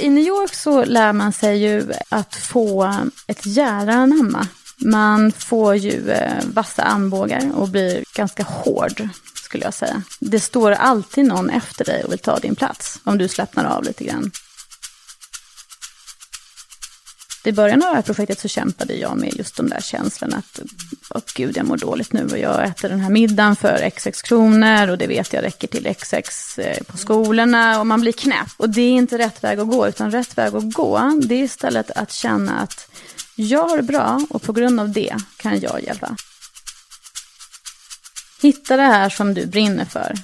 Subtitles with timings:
[0.00, 2.94] I New York så lär man sig ju att få
[3.26, 4.46] ett gära anamma.
[4.76, 10.02] Man får ju eh, vassa armbågar och blir ganska hård, skulle jag säga.
[10.20, 13.84] Det står alltid någon efter dig och vill ta din plats, om du slappnar av
[13.84, 14.30] lite grann.
[17.44, 20.60] I början av det här projektet så kämpade jag med just de där känslorna att
[21.10, 24.88] oh, gud, jag mår dåligt nu och jag äter den här middagen för XX kronor
[24.90, 28.48] och det vet jag räcker till XX eh, på skolorna och man blir knäpp.
[28.56, 31.44] Och det är inte rätt väg att gå, utan rätt väg att gå, det är
[31.44, 32.90] istället att känna att
[33.34, 36.16] jag har det bra och på grund av det kan jag hjälpa.
[38.42, 40.14] Hitta det här som du brinner för,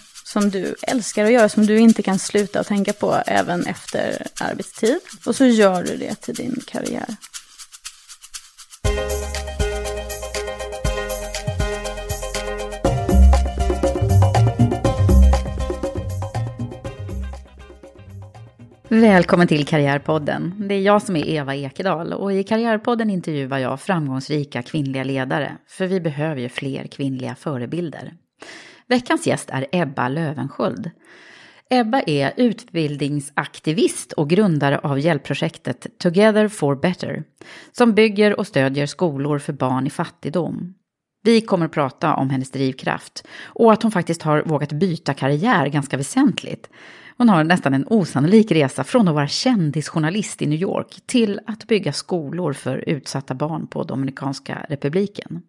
[0.41, 4.27] som du älskar att göra, som du inte kan sluta att tänka på även efter
[4.41, 4.99] arbetstid.
[5.27, 7.07] Och så gör du det till din karriär.
[18.89, 20.55] Välkommen till Karriärpodden.
[20.69, 25.57] Det är jag som är Eva Ekedal och i Karriärpodden intervjuar jag framgångsrika kvinnliga ledare,
[25.69, 28.13] för vi behöver ju fler kvinnliga förebilder.
[28.89, 30.91] Veckans gäst är Ebba Lövenskiöld.
[31.71, 37.25] Ebba är utbildningsaktivist och grundare av hjälpprojektet Together for Better,
[37.73, 40.75] som bygger och stödjer skolor för barn i fattigdom.
[41.23, 45.67] Vi kommer att prata om hennes drivkraft och att hon faktiskt har vågat byta karriär
[45.67, 46.71] ganska väsentligt.
[47.17, 51.67] Hon har nästan en osannolik resa från att vara kändisjournalist i New York till att
[51.67, 55.43] bygga skolor för utsatta barn på Dominikanska republiken.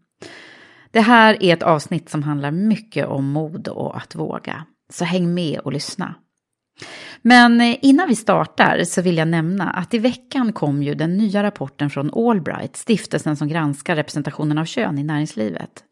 [0.91, 4.65] Det här är ett avsnitt som handlar mycket om mod och att våga.
[4.93, 6.15] Så häng med och lyssna.
[7.21, 11.17] Men eh, innan vi startar så vill jag nämna att i veckan kom ju den
[11.17, 15.83] nya rapporten från Allbright, stiftelsen som granskar representationen av kön i näringslivet.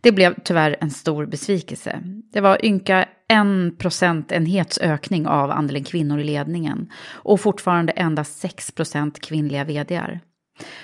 [0.00, 2.00] Det blev tyvärr en stor besvikelse.
[2.32, 8.72] Det var ynka en procentenhets ökning av andelen kvinnor i ledningen och fortfarande endast 6
[8.72, 10.20] procent kvinnliga vdar.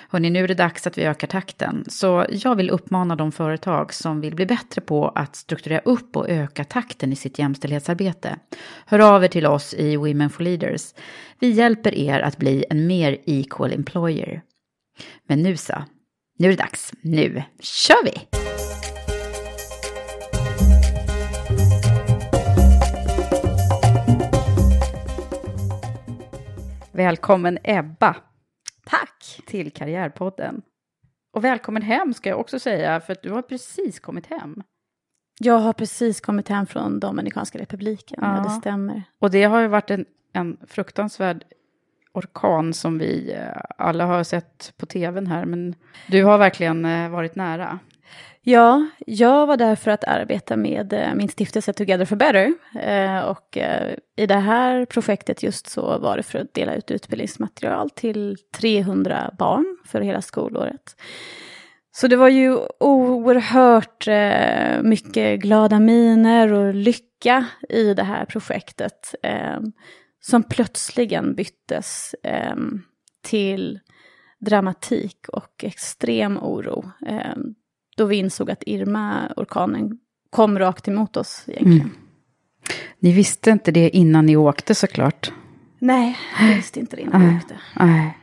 [0.09, 1.84] Hörrni, nu är det dags att vi ökar takten.
[1.88, 6.28] Så jag vill uppmana de företag som vill bli bättre på att strukturera upp och
[6.28, 8.38] öka takten i sitt jämställdhetsarbete.
[8.87, 10.94] Hör av er till oss i Women for Leaders.
[11.38, 14.43] Vi hjälper er att bli en mer equal employer.
[15.27, 15.84] Men nu så,
[16.39, 16.93] nu är det dags.
[17.03, 18.12] Nu kör vi!
[26.93, 28.16] Välkommen Ebba.
[28.84, 29.41] Tack!
[29.47, 30.62] Till Karriärpodden.
[31.32, 34.62] Och välkommen hem ska jag också säga, för att du har precis kommit hem.
[35.41, 39.03] Jag har precis kommit hem från Dominikanska republiken, ja, ja det stämmer.
[39.18, 41.45] Och det har ju varit en, en fruktansvärd
[42.12, 45.74] orkan som vi eh, alla har sett på tvn här, men
[46.09, 47.78] du har verkligen eh, varit nära.
[48.44, 52.54] Ja, jag var där för att arbeta med eh, min stiftelse Together for Better.
[52.80, 56.91] Eh, och eh, i det här projektet just så var det för att dela ut
[56.91, 60.97] utbildningsmaterial till 300 barn för hela skolåret.
[61.94, 64.09] Så det var ju oerhört
[64.84, 69.15] mycket glada miner och lycka i det här projektet.
[70.21, 72.15] Som plötsligen byttes
[73.22, 73.80] till
[74.41, 76.91] dramatik och extrem oro
[77.97, 79.98] då vi insåg att Irma, orkanen,
[80.30, 81.80] kom rakt emot oss egentligen.
[81.80, 81.91] Mm.
[82.98, 85.33] Ni visste inte det innan ni åkte såklart?
[85.78, 87.54] Nej, jag visste inte det innan jag åkte.
[87.80, 88.18] Nej.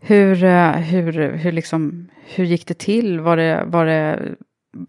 [0.00, 3.20] Hur, eh, hur, hur, liksom, hur gick det till?
[3.20, 4.34] Var det, var det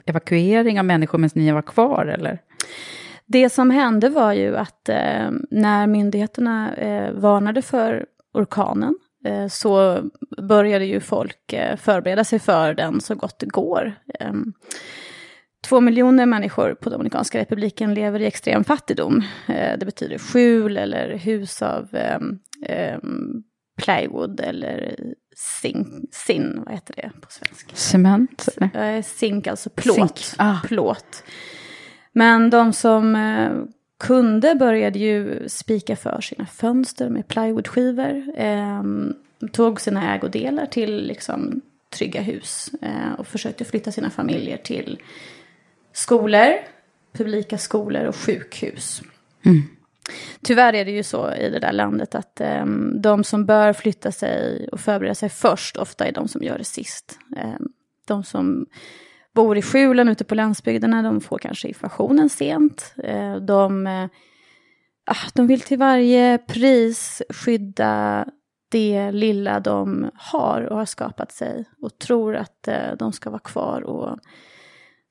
[0.06, 2.42] evakuering av människor medan ni var kvar eller?
[3.26, 8.96] Det som hände var ju att eh, när myndigheterna eh, varnade för orkanen
[9.50, 10.04] så
[10.42, 13.94] började ju folk eh, förbereda sig för den så gott det går.
[14.20, 14.54] Ehm,
[15.68, 19.24] två miljoner människor på Dominikanska republiken lever i extrem fattigdom.
[19.48, 23.44] Eh, det betyder skjul eller hus av ehm, ehm,
[23.82, 24.96] plywood eller
[25.62, 27.76] zink, zinn, vad heter det på svenska?
[27.76, 28.50] Cement?
[28.74, 29.96] Eh, Zink, alltså plåt.
[29.96, 30.58] Zink, ah.
[30.64, 31.24] plåt.
[32.14, 33.16] Men de som
[34.02, 38.24] eh, kunde började ju spika för sina fönster med plywoodskivor.
[38.36, 38.84] Eh,
[39.52, 45.00] tog sina ägodelar till liksom, trygga hus eh, och försökte flytta sina familjer till
[45.94, 46.54] skolor,
[47.14, 49.02] publika skolor och sjukhus.
[49.46, 49.64] Mm.
[50.42, 54.12] Tyvärr är det ju så i det där landet att um, de som bör flytta
[54.12, 57.20] sig och förbereda sig först ofta är de som gör det sist.
[57.30, 57.72] Um,
[58.08, 58.66] de som
[59.40, 62.94] bor i skjulen ute på landsbygderna, de får kanske informationen sent.
[63.04, 64.06] Eh, de, eh,
[65.06, 68.26] ah, de vill till varje pris skydda
[68.70, 73.40] det lilla de har och har skapat sig och tror att eh, de ska vara
[73.40, 74.20] kvar och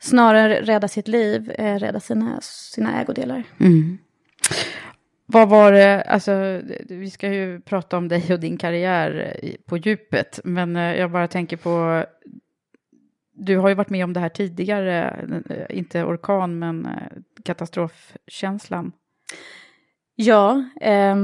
[0.01, 3.45] snarare rädda sitt liv, rädda sina, sina ägodelar.
[3.61, 3.99] Mm.
[5.27, 9.37] Vad var det, alltså vi ska ju prata om dig och din karriär
[9.67, 12.05] på djupet, men jag bara tänker på,
[13.39, 15.25] du har ju varit med om det här tidigare,
[15.71, 16.89] inte orkan men
[17.45, 18.93] katastrofkänslan.
[20.15, 21.17] Ja, eh,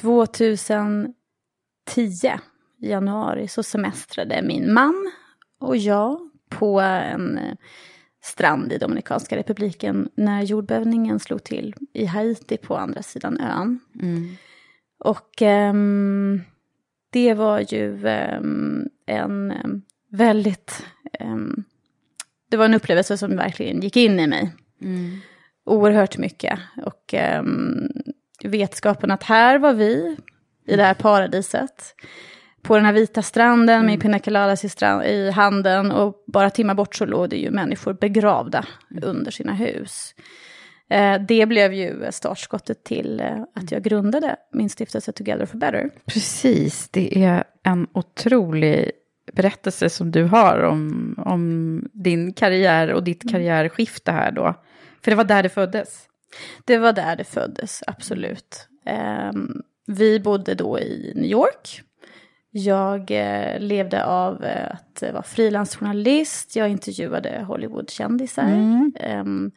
[0.00, 1.14] 2010
[2.80, 5.12] i januari så semestrade min man
[5.60, 7.40] och jag på en
[8.22, 13.80] strand i Dominikanska republiken när jordbävningen slog till i Haiti på andra sidan ön.
[14.02, 14.36] Mm.
[14.98, 16.42] Och um,
[17.10, 18.06] det var ju
[18.38, 19.52] um, en
[21.20, 21.64] um,
[22.50, 24.52] det var en upplevelse som verkligen gick in i mig.
[24.82, 25.20] Mm.
[25.66, 26.58] Oerhört mycket.
[26.86, 27.14] Och
[28.44, 30.16] vetskapen att här var vi,
[30.66, 31.94] i det här paradiset
[32.62, 33.86] på den här vita stranden mm.
[33.86, 37.50] med pina coladas i, strand, i handen och bara timmar bort så låg det ju
[37.50, 39.04] människor begravda mm.
[39.06, 40.14] under sina hus.
[40.90, 45.90] Eh, det blev ju startskottet till eh, att jag grundade min stiftelse Together for Better.
[46.06, 48.90] Precis, det är en otrolig
[49.32, 53.32] berättelse som du har om, om din karriär och ditt mm.
[53.32, 54.54] karriärskifte här då.
[55.02, 56.08] För det var där det föddes.
[56.64, 58.68] Det var där det föddes, absolut.
[58.86, 59.32] Eh,
[59.86, 61.84] vi bodde då i New York
[62.56, 68.42] jag eh, levde av eh, att vara frilansjournalist, jag intervjuade Hollywoodkändisar.
[68.42, 68.92] Mm.
[69.10, 69.50] Um,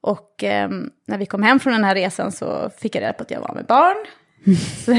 [0.00, 3.22] och um, när vi kom hem från den här resan så fick jag reda på
[3.22, 3.96] att jag var med barn.
[4.84, 4.94] Så,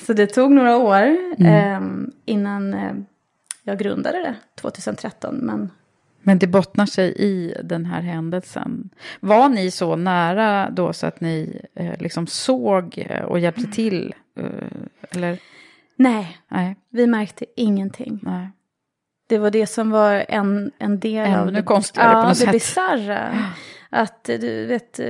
[0.06, 1.82] så, det tog några år mm.
[1.82, 2.92] um, innan uh,
[3.62, 5.34] jag grundade det 2013.
[5.34, 5.70] Men...
[6.22, 8.90] men det bottnar sig i den här händelsen.
[9.20, 14.14] Var ni så nära då så att ni eh, liksom såg eh, och hjälpte till?
[14.38, 14.46] Eh,
[15.10, 15.38] eller?
[15.96, 16.76] Nej, Nej.
[16.90, 18.20] vi märkte ingenting.
[18.22, 18.50] Nej.
[19.28, 22.38] Det var det som var en, en del Ännu av det, konstigare ja, på något
[22.38, 22.52] det sätt.
[22.52, 23.44] bisarra.
[23.94, 25.00] Att du vet,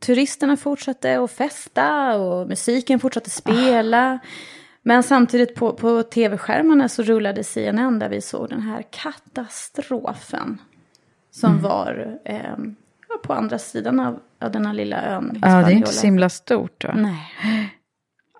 [0.00, 4.18] turisterna fortsatte att festa och musiken fortsatte spela.
[4.82, 10.58] Men samtidigt på, på tv-skärmarna så rullade CNN där vi såg den här katastrofen.
[11.30, 11.62] Som Mm.
[11.62, 12.56] var eh,
[13.22, 15.38] på andra sidan av, av den här lilla ön.
[15.42, 16.80] Ja, det är inte så himla stort.
[16.80, 16.92] Då.
[16.94, 17.32] Nej.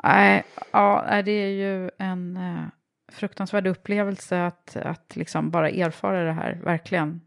[0.03, 2.65] Nej, ja, det är ju en eh,
[3.13, 7.21] fruktansvärd upplevelse att, att liksom bara erfara det här, verkligen.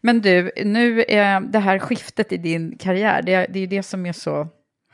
[0.00, 3.82] Men du, nu är det här skiftet i din karriär, det, det är ju det
[3.82, 4.48] som är så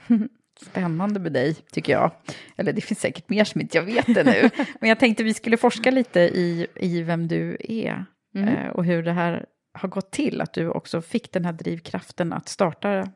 [0.62, 2.10] spännande med dig, tycker jag.
[2.56, 4.50] Eller det finns säkert mer som inte jag vet det nu.
[4.80, 8.48] Men jag tänkte vi skulle forska lite i, i vem du är Mm.
[8.48, 12.32] eh, och hur det här har gått till, att du också fick den här drivkraften
[12.32, 13.08] att starta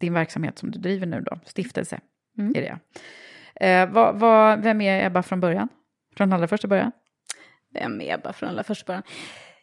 [0.00, 2.00] din verksamhet som du driver nu då, stiftelse.
[2.38, 2.52] Mm.
[2.56, 2.78] Är det.
[3.66, 5.68] Eh, vad, vad, vem är Ebba från början?
[6.16, 6.92] Från allra första början?
[7.72, 9.02] Vem är Ebba från allra första början?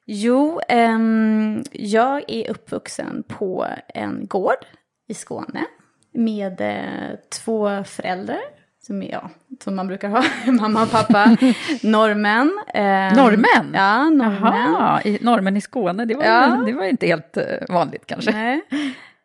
[0.10, 4.66] Jo, ehm, jag är uppvuxen på en gård
[5.08, 5.66] i Skåne
[6.14, 8.40] med eh, två föräldrar.
[8.88, 9.30] Som, är, ja,
[9.64, 11.26] som man brukar ha, mamma och pappa.
[11.84, 12.60] norrmän.
[12.74, 13.72] ehm, Norrmän?
[13.74, 14.72] Ja, norrmän.
[14.74, 16.64] Jaha, i, norrmän i Skåne, det var, Ja.
[16.66, 18.32] det var inte helt eh, vanligt kanske.
[18.32, 18.62] Nej.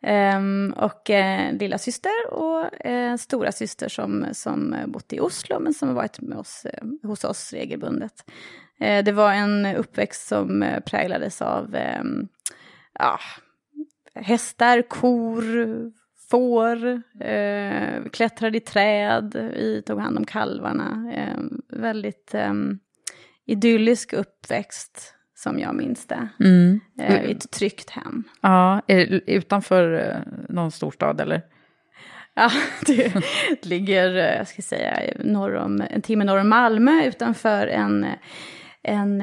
[0.07, 5.73] Um, och eh, lilla syster och eh, stora syster som, som bott i Oslo men
[5.73, 8.25] som har varit med oss, eh, hos oss regelbundet.
[8.79, 12.27] Eh, det var en uppväxt som eh, präglades av ehm,
[12.99, 13.19] ja,
[14.15, 15.43] hästar, kor,
[16.29, 21.11] får, eh, klättrade i träd, vi tog hand om kalvarna.
[21.15, 22.35] Ehm, väldigt
[23.45, 25.12] idyllisk uppväxt
[25.43, 26.27] som jag minns det.
[26.39, 26.79] Mm.
[26.99, 28.23] Eh, I ett tryggt hem.
[28.41, 31.41] Ja, utanför eh, någon storstad eller?
[32.35, 32.51] Ja,
[32.85, 33.13] det
[33.61, 38.05] ligger, eh, jag ska säga, norr om, en timme norr om Malmö utanför en,
[38.83, 39.21] en,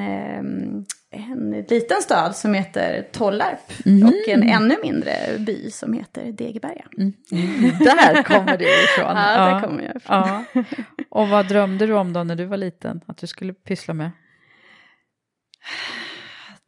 [1.11, 3.85] en liten stad som heter Tollarp.
[3.85, 4.03] Mhm.
[4.07, 6.85] Och en ännu mindre by som heter Degeberga.
[7.79, 9.15] Där kommer det ifrån.
[9.15, 10.17] Ja, där kommer jag ifrån.
[10.17, 10.43] Ja.
[11.09, 13.01] Och vad drömde du om då när du var liten?
[13.07, 14.11] Att du skulle pyssla med?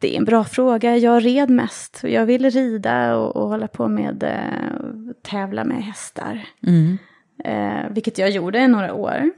[0.03, 0.97] Det är en bra fråga.
[0.97, 1.99] Jag red mest.
[2.03, 6.45] Jag ville rida och, och hålla på med eh, tävla med hästar.
[6.67, 6.97] Mm.
[7.43, 9.31] Eh, vilket jag gjorde i några år.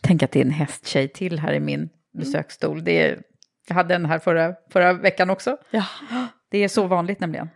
[0.00, 1.88] Tänk att det är en hästtjej till här i min
[2.18, 2.84] besöksstol.
[2.84, 3.22] Det är,
[3.68, 5.56] jag hade en här förra, förra veckan också.
[5.70, 5.84] Ja.
[6.50, 7.48] Det är så vanligt nämligen.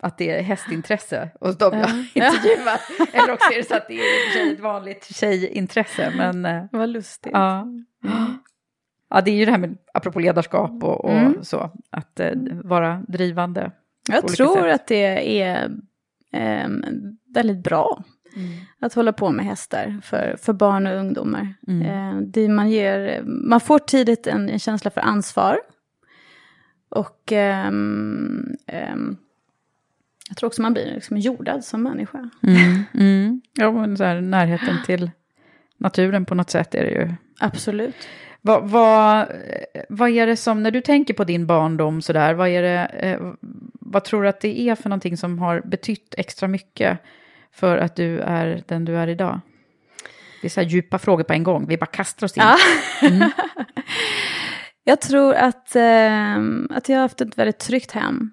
[0.00, 1.94] Att det är hästintresse hos dem jag Ja.
[2.32, 2.80] intervjuar.
[3.12, 6.12] Eller också är det så att det är ett vanligt tjejintresse.
[6.16, 7.32] Men eh, Vad lustigt.
[7.34, 7.66] ja.
[9.10, 11.44] Ja, det är ju det här med, apropå ledarskap och, och Mm.
[11.44, 12.32] så, att eh,
[12.64, 13.70] vara drivande.
[14.08, 14.74] Jag tror sätt.
[14.74, 15.70] att det är
[16.32, 16.84] ehm,
[17.34, 18.04] väldigt bra
[18.80, 21.54] att hålla på med hästar för, för barn och ungdomar.
[21.68, 22.34] Mm.
[22.36, 25.58] Eh, man, ger, man får tidigt en, en känsla för ansvar.
[26.88, 29.16] Och ehm, ehm,
[30.28, 32.30] jag tror också man blir liksom jordad som människa.
[32.42, 32.82] Mm.
[32.94, 33.40] Mm.
[33.54, 35.10] Ja, men så här, närheten till
[35.76, 37.14] naturen på något sätt är det ju.
[37.40, 37.94] Absolut.
[38.40, 39.28] Vad, vad,
[39.88, 43.32] vad är det som, när du tänker på din barndom sådär, vad är det, eh,
[43.72, 46.98] vad tror du att det är för någonting som har betytt extra mycket
[47.52, 49.40] för att du är den du är idag?
[50.40, 52.42] Det är så här djupa frågor på en gång, vi bara kastar oss in.
[52.42, 52.58] Ja.
[54.84, 58.30] jag tror att, ehm, att jag har haft ett väldigt tryggt hem.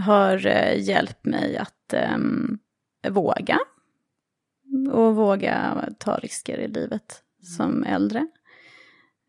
[0.00, 2.58] Har eh, hjälpt mig att ehm,
[3.08, 3.58] våga.
[4.92, 7.22] Och våga ta risker i livet
[7.56, 8.26] som äldre.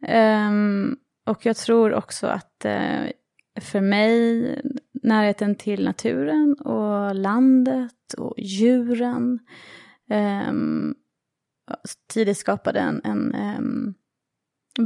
[0.03, 3.03] Ehm, och jag tror också att eh,
[3.61, 4.61] för mig,
[5.03, 9.39] närheten till naturen och landet och djuren
[10.49, 10.95] um,
[12.13, 13.93] tidigt skapade en, en em,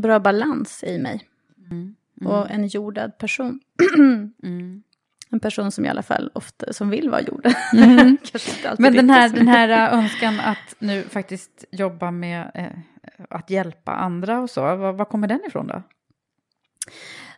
[0.01, 1.27] bra balans i mig.
[1.71, 1.95] Mm.
[2.25, 3.59] Och en jordad person.
[4.43, 4.83] Mm.
[5.29, 7.55] En person som i alla fall ofta som vill vara jordad.
[7.74, 8.17] Mm.
[8.77, 12.79] Men den här, den här äh, önskan att nu faktiskt jobba med eh,
[13.30, 15.84] att hjälpa andra och så, var, var kommer den ifrån då?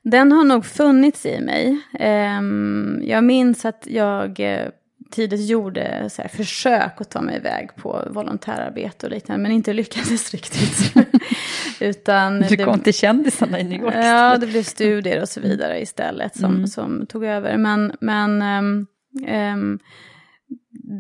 [0.04, 1.78] Den har nog funnits i mig.
[2.00, 4.68] Ehm, jag minns att jag eh,
[5.12, 9.74] tidigt gjorde så här, försök att ta mig iväg på volontärarbete och liknande, men inte
[9.74, 10.94] lyckades riktigt.
[11.82, 13.96] Utan Du det- kom till kändisarna i New York.
[13.96, 16.68] Ja, det blev studier och så vidare istället som, Mm.
[16.68, 17.58] som tog över.
[17.58, 18.88] Men, men ehm,
[19.28, 19.80] ehm,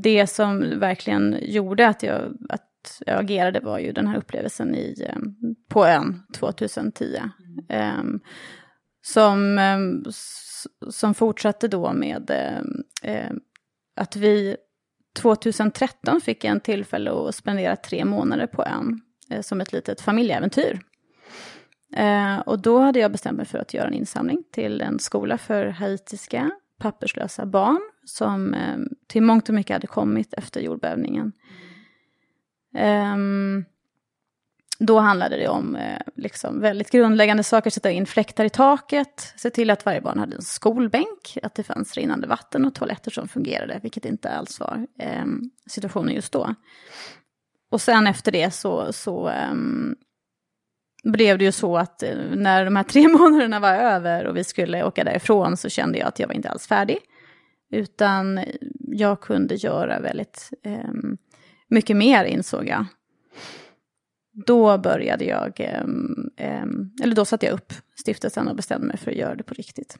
[0.01, 2.61] det som verkligen gjorde att jag, att
[3.05, 5.35] jag agerade var ju den här upplevelsen i, ehm,
[5.69, 7.21] på ön 2010.
[7.69, 8.19] Ehm,
[9.01, 10.03] som, ehm,
[10.89, 12.31] som fortsatte då med
[13.03, 13.39] ehm,
[13.95, 14.57] att vi
[15.13, 20.79] 2013 fick en tillfälle att spendera tre månader på ön eh, som ett litet familjeäventyr.
[22.45, 25.65] Och då hade jag bestämt mig för att göra en insamling till en skola för
[25.65, 31.31] haitiska papperslösa barn som eh, till mångt och mycket hade kommit efter jordbävningen.
[32.77, 33.65] Um,
[34.79, 39.49] då handlade det om eh, liksom väldigt grundläggande saker, sätta in fläktar i taket, se
[39.49, 43.27] till att varje barn hade en skolbänk, att det fanns rinnande vatten och toaletter som
[43.27, 45.25] fungerade, vilket inte alls var eh,
[45.67, 46.55] situationen just då.
[47.71, 49.95] Och sen efter det så, så ehm,
[51.03, 54.43] blev det ju så att eh, när de här tre månaderna var över och vi
[54.43, 56.97] skulle åka därifrån så kände jag att jag var inte alls färdig.
[57.71, 58.45] Utan
[58.87, 61.17] jag kunde göra väldigt ehm,
[61.69, 62.85] mycket mer insåg jag.
[64.45, 69.11] Då började jag, ehm, ehm, eller då satte jag upp stiftelsen och bestämde mig för
[69.11, 69.97] att göra det på riktigt.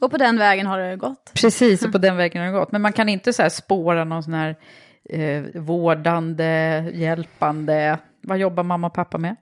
[0.00, 1.32] Och på den vägen har det gått.
[1.34, 2.72] Precis, och på den vägen har det gått.
[2.72, 4.56] Men man kan inte så här spåra någon sån här
[5.10, 7.98] eh, vårdande, hjälpande.
[8.22, 9.36] Vad jobbar mamma och pappa med?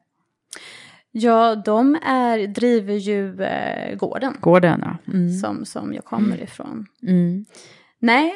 [1.11, 5.13] Ja, de är, driver ju eh, gården Gården, ja.
[5.13, 5.33] Mm.
[5.33, 6.87] som, som jag kommer ifrån.
[7.03, 7.45] Mm.
[7.99, 8.35] Nej,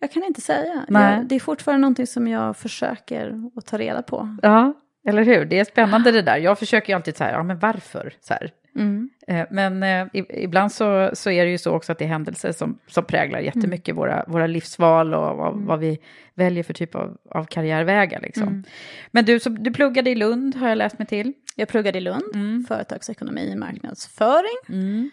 [0.00, 0.84] jag kan inte säga.
[0.88, 4.36] Jag, det är fortfarande någonting som jag försöker att ta reda på.
[4.42, 4.72] Ja,
[5.08, 5.44] eller hur?
[5.44, 6.36] Det är spännande det där.
[6.36, 8.12] Jag försöker ju alltid så här, ja men varför?
[8.20, 8.50] Så här.
[8.76, 9.10] Mm.
[9.26, 12.52] Eh, Men eh, ibland så, så är det ju så också att det är händelser
[12.52, 15.98] som, som präglar jättemycket våra, våra livsval och vad, vad vi
[16.34, 18.20] väljer för typ av, av karriärvägar.
[18.20, 18.64] Liksom.
[19.10, 21.32] Men du, så, du pluggade i Lund har jag läst mig till.
[21.56, 22.64] Jag pluggade i Lund, Mm.
[22.68, 25.10] företagsekonomi och marknadsföring.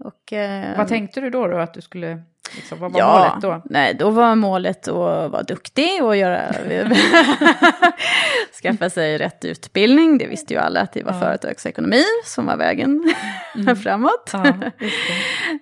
[0.00, 0.12] Mm.
[0.12, 2.22] Och, eh, Vad tänkte du då, då att du skulle,
[2.56, 3.62] liksom, vad var ja, målet då?
[3.70, 4.94] Nej, då var målet att
[5.32, 6.40] vara duktig och göra,
[8.62, 10.18] skaffa sig rätt utbildning.
[10.18, 11.20] Det visste ju alla att det var Ja.
[11.20, 13.14] företagsekonomi som var vägen
[13.82, 14.30] framåt.
[14.32, 14.44] Ja,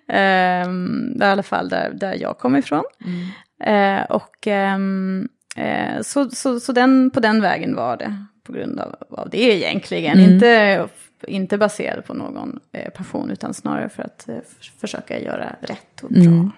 [0.14, 2.84] Ehm, i alla fall där, där jag kom ifrån.
[3.04, 4.00] Mm.
[4.00, 8.80] Eh, och ehm, eh, så, så, så den, på den vägen var det på grund
[8.80, 10.18] av, av det egentligen.
[10.18, 10.30] Mm.
[10.34, 10.88] Inte,
[11.28, 14.36] inte baserad på någon eh, passion utan snarare för att eh,
[14.80, 16.22] försöka göra rätt och bra.
[16.22, 16.50] Mm.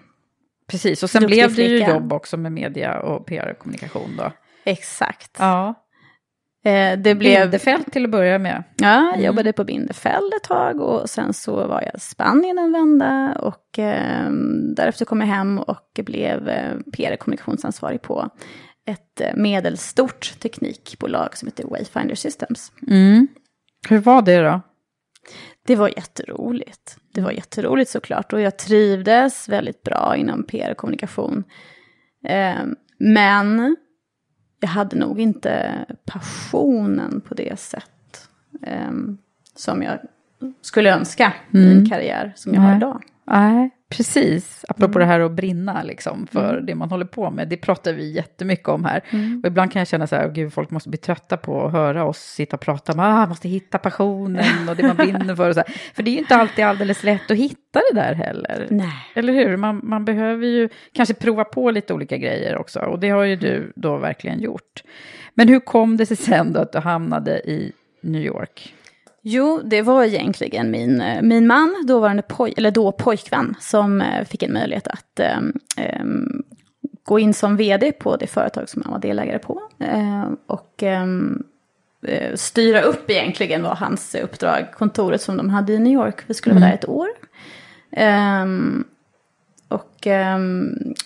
[0.66, 1.90] Precis, och sen Duktig blev det ju flicka.
[1.90, 4.32] jobb också med media och PR-kommunikation då.
[4.64, 5.36] Exakt.
[5.38, 5.74] Ja,
[6.66, 7.40] Eh, det blev...
[7.40, 8.62] Bildefält till att börja med.
[8.76, 12.72] Ja, jag jobbade på Bindefeld ett tag och sen så var jag i Spanien en
[12.72, 14.30] vända och eh,
[14.76, 18.30] därefter kom jag hem och blev eh, PR och kommunikationsansvarig på
[18.86, 22.72] ett medelstort teknikbolag som heter Wayfinder Systems.
[22.88, 23.28] Mm.
[23.88, 24.60] Hur var det då?
[25.66, 26.98] Det var jätteroligt.
[27.12, 31.44] Det var jätteroligt såklart och jag trivdes väldigt bra inom PR och kommunikation.
[32.24, 32.56] Eh,
[32.98, 33.76] men
[34.60, 38.28] jag hade nog inte passionen på det sätt
[38.62, 38.90] eh,
[39.54, 39.98] som jag
[40.60, 41.86] skulle önska i en Mm.
[41.88, 42.76] karriär som jag har Nej.
[42.76, 43.02] idag.
[43.24, 44.64] Nej, precis.
[44.68, 45.08] Apropå Mm.
[45.08, 47.48] det här att brinna liksom för det man håller på med.
[47.48, 49.00] Det pratar vi jättemycket om här.
[49.10, 49.40] Mm.
[49.44, 52.04] Och ibland kan jag känna så här, gud, folk måste bli trötta på att höra
[52.04, 55.54] oss sitta och prata om, ah, måste hitta passionen och det man brinner för och
[55.54, 55.74] så här.
[55.94, 58.66] För det är ju inte alltid alldeles lätt att hitta det där heller.
[58.70, 58.92] Nej.
[59.14, 59.56] Eller hur?
[59.56, 62.80] Man, man behöver ju kanske prova på lite olika grejer också.
[62.80, 64.82] Och det har ju du då verkligen gjort.
[65.34, 68.74] Men hur kom det sig sen då att du hamnade i New York?
[69.28, 74.24] Jo, det var egentligen min, eh, min man, dåvarande poj, eller då pojkvän, som eh,
[74.24, 76.42] fick en möjlighet att ehm,
[77.04, 79.62] gå in som vd på det företag som han var delägare på.
[79.80, 81.06] Eh, och eh,
[82.34, 86.22] styra upp egentligen var hans uppdrag, kontoret som de hade i New York.
[86.26, 87.08] Vi skulle vara där ett år.
[89.68, 90.06] Och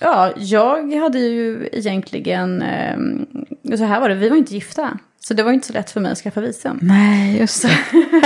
[0.01, 2.65] ja, jag hade ju egentligen,
[2.97, 4.99] um, så här var det, vi var inte gifta.
[5.23, 6.79] Så det var inte så lätt för mig att skaffa visum.
[6.83, 7.79] Nej, just det.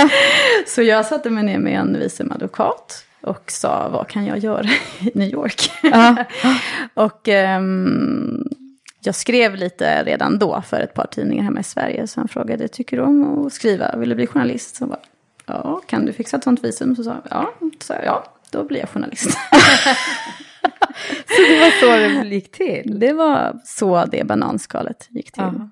[0.67, 4.67] Så jag satte mig ner med en visumadvokat och sa vad kan jag göra
[4.99, 5.71] i New York?
[6.93, 8.43] och ehm,
[8.99, 12.07] jag skrev lite redan då för ett par tidningar hemma i Sverige.
[12.07, 13.95] Så han frågade, tycker du om att skriva?
[13.95, 14.75] Vill du bli journalist?
[14.75, 14.99] Så jag bara,
[15.45, 16.95] ja, kan du fixa ett sånt visum?
[16.95, 19.29] Så sa ja, så ja, då blir jag journalist.
[21.27, 22.99] Så det var så det gick till?
[22.99, 25.43] det var så det bananskalet gick till.
[25.43, 25.69] Ja.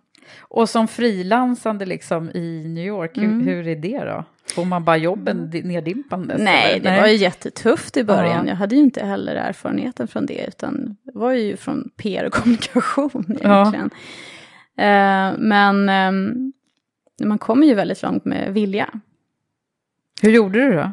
[0.56, 4.26] Och som frilansande liksom i New York, hur, hur är det då?
[4.56, 6.42] Får man bara jobben di- neddimpandes?
[6.42, 6.92] Nej, eller?
[6.96, 8.46] det var ju jättetufft i början.
[8.46, 8.52] Ja.
[8.52, 12.34] Jag hade ju inte heller erfarenheten från det, utan det var ju från PR och
[12.34, 13.62] kommunikation Ja.
[13.62, 13.90] egentligen.
[14.78, 16.54] Eh, men ehm,
[17.24, 18.90] man kommer ju väldigt långt med vilja.
[20.22, 20.92] Hur gjorde du då?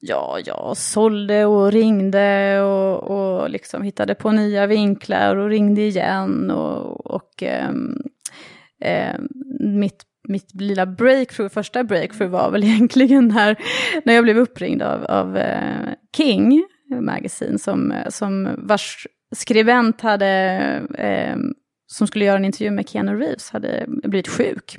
[0.00, 6.50] Ja, jag sålde och ringde och, och liksom hittade på nya vinklar och ringde igen.
[6.50, 8.02] Och, och ehm,
[8.80, 9.28] ehm,
[9.60, 13.56] mitt, mitt lilla breakthrough, första breakthrough var väl egentligen när,
[14.04, 16.64] när jag blev uppringd av, av eh, King
[17.00, 20.26] Magazine, som, som vars skribent hade,
[20.98, 21.54] ehm,
[21.86, 24.78] som skulle göra en intervju med Keanu Reeves, hade blivit sjuk.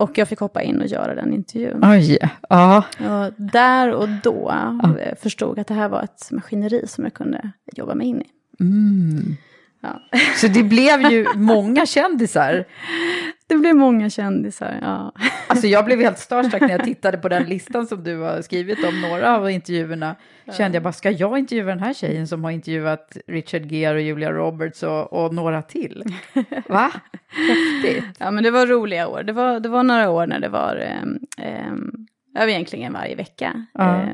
[0.00, 1.80] Och jag fick hoppa in och göra den intervjun.
[1.82, 2.18] Oj,
[2.48, 2.84] ja.
[2.98, 4.52] Och där och då
[5.00, 8.22] eh, förstod jag att det här var ett maskineri som jag kunde jobba mig in
[8.22, 8.30] i.
[8.60, 9.36] Mm.
[9.82, 10.02] Ja.
[10.36, 12.64] Så det blev ju många kändisar.
[13.46, 15.12] Det blev många kändisar, ja.
[15.46, 18.84] Alltså jag blev helt starstruck när jag tittade på den listan som du har skrivit
[18.84, 20.16] om några av intervjuerna.
[20.56, 24.00] Kände jag bara, ska jag intervjua den här tjejen som har intervjuat Richard Gere och
[24.00, 26.04] Julia Roberts och, och några till?
[26.68, 26.92] Va?
[27.28, 28.04] Häftigt.
[28.18, 29.22] Ja, men det var roliga år.
[29.22, 33.66] Det var, det var några år när det var eh, eh, egentligen varje vecka.
[33.74, 34.02] Ja.
[34.02, 34.08] Eh,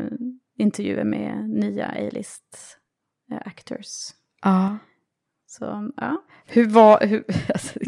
[0.58, 2.78] intervjuer med nya A-list
[3.32, 3.86] eh, actors.
[4.42, 4.78] Ja.
[5.58, 6.22] Så, ja.
[6.46, 7.78] Hur var, hur, alltså,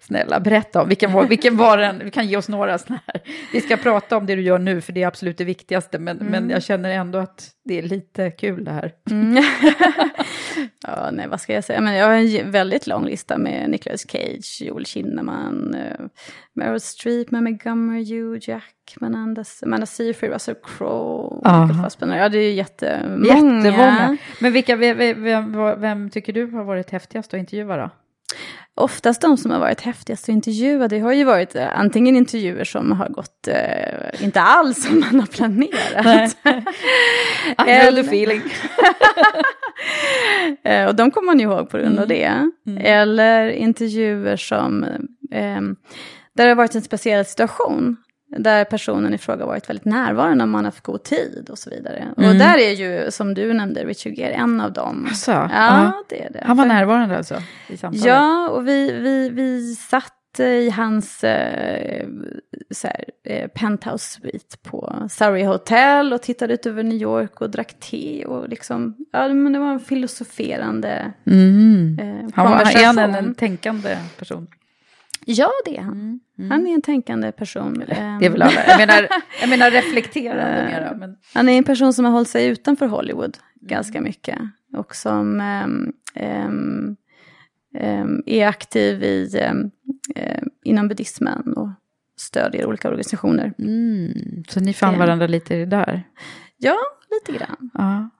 [0.00, 3.22] snälla berätta om, vilken var, vilken var den, vi kan ge oss några sådana här.
[3.52, 6.16] Vi ska prata om det du gör nu, för det är absolut det viktigaste, men,
[6.16, 8.92] men jag känner ändå att det är lite kul det här.
[9.10, 9.34] Mm.
[10.86, 11.80] ja, nej, vad ska jag säga?
[11.80, 16.06] Men jag har en väldigt lång lista med Nicolas Cage, Joel Kinnaman, uh,
[16.52, 21.40] Meryl Streep, Mamma Gummer, Hugh Jackman, Amanda, Amanda Seyfried, Russell Crowe.
[22.18, 23.26] Ja, det är ju jättemånga.
[23.26, 24.16] Jättemånga.
[24.40, 27.90] Men vilka, vem, vem, vem, vem tycker du har varit häftigast att intervjua då?
[28.74, 32.64] Oftast de som har varit häftigast att intervjua, det har ju varit eh, antingen intervjuer
[32.64, 36.36] som har gått eh, inte alls som man har planerat.
[37.68, 38.42] I the feeling.
[40.64, 42.50] Eh, och de kommer man ju ihåg på grund av det.
[42.66, 42.78] Mm.
[42.84, 44.84] Eller intervjuer som,
[45.32, 45.60] eh,
[46.34, 47.96] där det har varit en speciell situation.
[48.36, 51.70] Där personen i fråga varit väldigt närvarande om man har haft god tid och så
[51.70, 52.08] vidare.
[52.16, 52.38] Och Mm.
[52.38, 55.06] där är ju, som du nämnde, Richard Gere en av dem.
[55.08, 56.04] Alltså, ja, ja.
[56.08, 56.42] det är det.
[56.46, 57.34] Han var närvarande alltså
[57.68, 58.06] i samtalet?
[58.06, 62.06] Ja, och vi, vi, vi satt eh, i hans eh,
[62.70, 67.50] så här, eh, penthouse suite på Surrey Hotel och tittade ut över New York och
[67.50, 71.98] drack te och liksom, ja men det var en filosoferande Mm.
[72.02, 74.46] eh, Han var, är han en, en tänkande person?
[75.30, 76.20] Ja, det är han.
[76.48, 77.84] Han är en tänkande person.
[77.86, 78.64] Det är Ehm, väl alla.
[78.66, 79.08] Jag menar,
[79.40, 80.94] jag menar reflekterande mera.
[80.96, 81.16] Men...
[81.34, 84.38] Han är en person som har hållit sig utanför Hollywood ganska mycket.
[84.76, 86.96] Och som ehm, ehm,
[87.74, 89.70] ehm, är aktiv i, ehm,
[90.14, 91.68] eh, inom buddhismen och
[92.16, 93.52] stödjer olika organisationer.
[93.58, 94.44] Mm.
[94.48, 96.02] Så ni fann varandra lite där?
[96.56, 96.76] Ja,
[97.10, 97.70] lite grann.
[97.74, 98.10] Ja.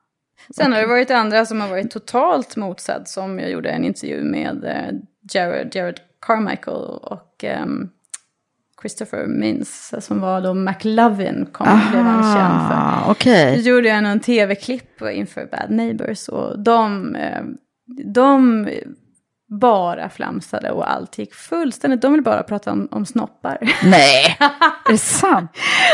[0.57, 3.03] Sen har det varit andra som har varit totalt motsedd.
[3.09, 4.99] Som jag gjorde en intervju med eh,
[5.33, 7.89] Jared, Jared Carmichael och ehm,
[8.81, 9.95] Christopher Mintz.
[9.99, 13.11] Som var då McLovin, kom, blev han känd för.
[13.11, 13.63] Okej.
[13.63, 17.43] Så gjorde jag någon tv-klipp inför Bad Neighbors och de, eh,
[18.05, 18.69] de
[19.49, 22.03] bara flamsade och allt gick fullständigt.
[22.03, 23.59] De ville bara prata om, om snoppar.
[23.85, 24.37] Nej,
[24.89, 25.51] är det sant?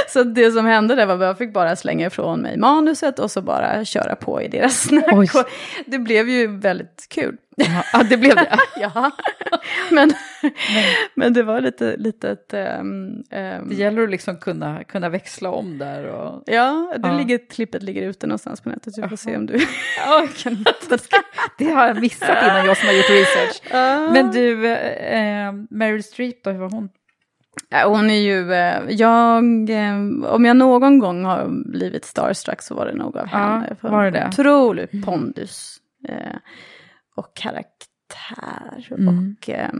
[0.08, 3.30] Så det som hände där var att jag fick bara slänga ifrån mig manuset och
[3.30, 5.46] så bara köra på i deras snack.
[5.86, 7.36] Det blev ju väldigt kul.
[7.56, 8.58] Ja, det blev det.
[8.76, 9.10] ja,
[9.90, 10.12] men,
[11.14, 12.54] men det var lite litet...
[12.54, 16.04] ehm, ehm, Det gäller att liksom kunna, kunna växla om där.
[16.04, 16.42] Och...
[16.46, 17.16] Ja, det Ja.
[17.18, 18.94] Ligger, klippet ligger ute någonstans på nätet.
[18.94, 19.58] Du får se om du
[20.42, 20.64] kan
[21.58, 23.62] Det har jag missat innan jag som har gjort research.
[24.12, 26.88] Men du, eh, Meryl Streep då, hur var hon?
[27.68, 29.94] Ja, hon är ju, eh, jag, eh,
[30.26, 33.76] om jag någon gång har blivit starstruck så var det nog av Ja, henne.
[33.80, 34.26] För var det det?
[34.28, 35.76] Otrolig pondus
[36.08, 36.36] eh,
[37.14, 37.84] och karaktär
[38.90, 39.08] Mm.
[39.40, 39.70] och eh,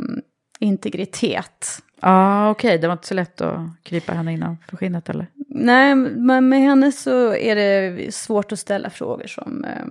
[0.59, 1.67] integritet.
[2.01, 5.27] Ja, ah, okej, det var inte så lätt att krypa henne innanför skinnet eller?
[5.49, 9.87] Nej, men med henne så är det svårt att ställa frågor som, eh,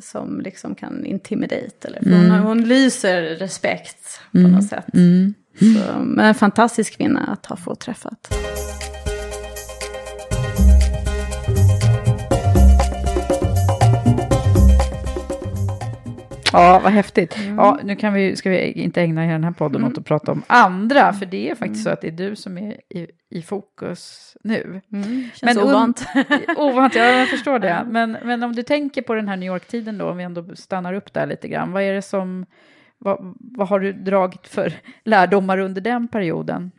[0.00, 1.88] som liksom kan intimidate.
[1.88, 4.86] Eller, för hon, hon lyser respekt på något sätt.
[5.58, 8.34] Så, men en fantastisk kvinna att ha fått träffat.
[16.54, 17.38] Ja, vad häftigt.
[17.56, 20.32] Ja, nu kan vi, ska vi inte ägna hela den här podden åt att prata
[20.32, 23.42] om andra, för det är faktiskt så att det är du som är i, i
[23.42, 24.80] fokus nu.
[24.90, 26.06] Känns Men ovant.
[26.56, 27.86] Ovant, ja jag förstår det.
[27.90, 30.94] Men, men om du tänker på den här New York-tiden då, om vi ändå stannar
[30.94, 32.46] upp där lite grann, vad är det som,
[32.98, 34.72] vad, vad har du dragit för
[35.04, 36.70] lärdomar under den perioden?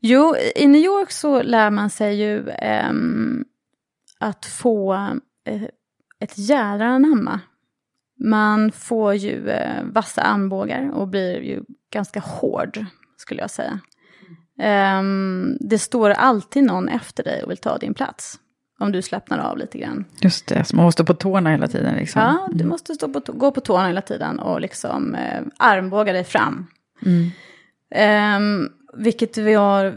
[0.00, 3.44] Jo, i New York så lär man sig ju ehm,
[4.20, 4.92] att få
[5.46, 5.62] eh,
[6.20, 7.40] ett jädra anamma.
[8.24, 12.84] Man får ju eh, vassa armbågar och blir ju ganska hård,
[13.16, 13.80] skulle jag säga.
[14.58, 18.38] Ehm, det står alltid någon efter dig och vill ta din plats.
[18.78, 20.04] Om du slappnar av lite grann.
[20.20, 22.22] Just det, som man måste på tårna hela tiden liksom.
[22.22, 26.24] Ja, du måste stå på gå på tårna hela tiden och liksom eh, armbåga dig
[26.24, 26.66] fram.
[27.06, 27.30] Mm.
[27.90, 29.94] Ehm, vilket vi har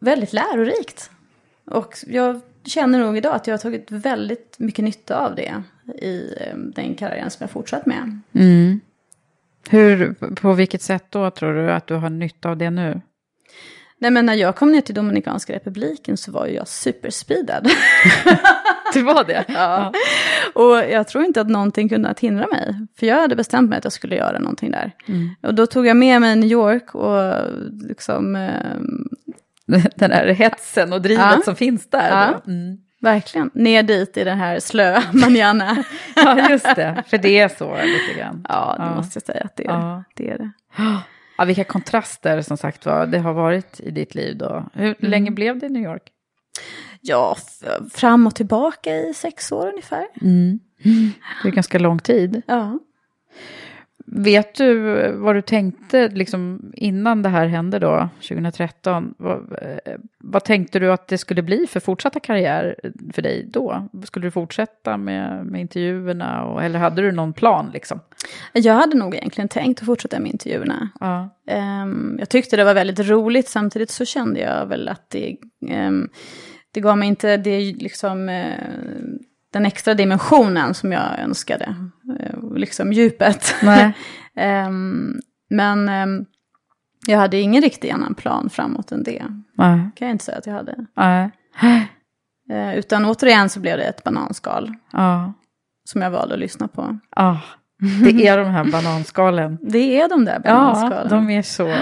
[0.00, 1.10] väldigt lärorikt.
[1.66, 5.62] Och jag känner nog idag att jag har tagit väldigt mycket nytta av det
[5.98, 8.18] i eh, den karriären som jag fortsatt med.
[8.34, 8.80] Mm.
[9.70, 13.00] Hur, på vilket sätt då tror du att du har nytta av det nu?
[13.98, 17.68] Nej men när jag kom ner till Dominikanska republiken så var ju jag superspeedad.
[18.94, 19.44] Det var det?
[19.48, 19.92] ja.
[20.54, 22.74] Och jag tror inte att någonting kunde att hindra mig.
[22.98, 24.92] För jag hade bestämt mig att jag skulle göra någonting där.
[25.42, 27.32] Och då tog jag med mig New York och
[27.88, 28.36] liksom...
[28.36, 29.08] ehm,
[29.96, 31.40] Den här hetsen och drivet Ja.
[31.44, 32.10] som finns där.
[32.10, 32.52] Ja.
[32.52, 32.78] Mm.
[33.02, 35.84] Verkligen, ner dit i den här slöa manjana.
[36.16, 37.02] Ja, just det.
[37.08, 38.46] För det är så lite grann.
[38.48, 38.94] ja, det Ja.
[38.94, 39.70] måste jag säga att det är.
[39.72, 40.04] Ja.
[40.14, 40.50] Det, är det.
[41.38, 44.64] Ja, vilka kontraster som sagt var det har varit i ditt liv då.
[44.74, 46.02] Hur länge blev det i New York?
[47.00, 47.36] Ja,
[47.94, 50.06] fram och tillbaka i sex år ungefär.
[51.42, 52.42] Det är ganska lång tid.
[52.46, 52.78] Ja.
[54.06, 59.14] Vet du vad du tänkte liksom, innan det här hände då, 2013?
[59.18, 62.76] Vad, eh, vad tänkte du att det skulle bli för fortsatta karriär
[63.12, 63.88] för dig då?
[64.04, 68.00] Skulle du fortsätta med, med intervjuerna och, eller hade du någon plan liksom?
[68.52, 70.88] Jag hade nog egentligen tänkt att fortsätta med intervjuerna.
[71.00, 71.36] Ja.
[71.46, 75.36] Ehm, jag tyckte det var väldigt roligt, samtidigt så kände jag väl att det,
[75.68, 76.08] ehm,
[76.72, 78.54] det gav mig inte det, liksom, eh,
[79.52, 81.74] den extra dimensionen som jag önskade.
[82.20, 83.54] Eh, liksom djupet.
[84.36, 86.24] Ehm, men ehm,
[87.06, 89.24] jag hade ingen riktig annan plan framåt än det.
[89.54, 89.90] Nej.
[89.96, 90.86] kan jag inte säga att jag hade.
[92.50, 95.32] Eh, utan återigen så blev det ett bananskal Ja.
[95.84, 96.98] som jag valde att lyssna på.
[97.16, 97.40] Ja.
[98.04, 99.58] Det är de här bananskalen.
[99.62, 101.08] Det är de där bananskalen.
[101.10, 101.74] Ja, de är så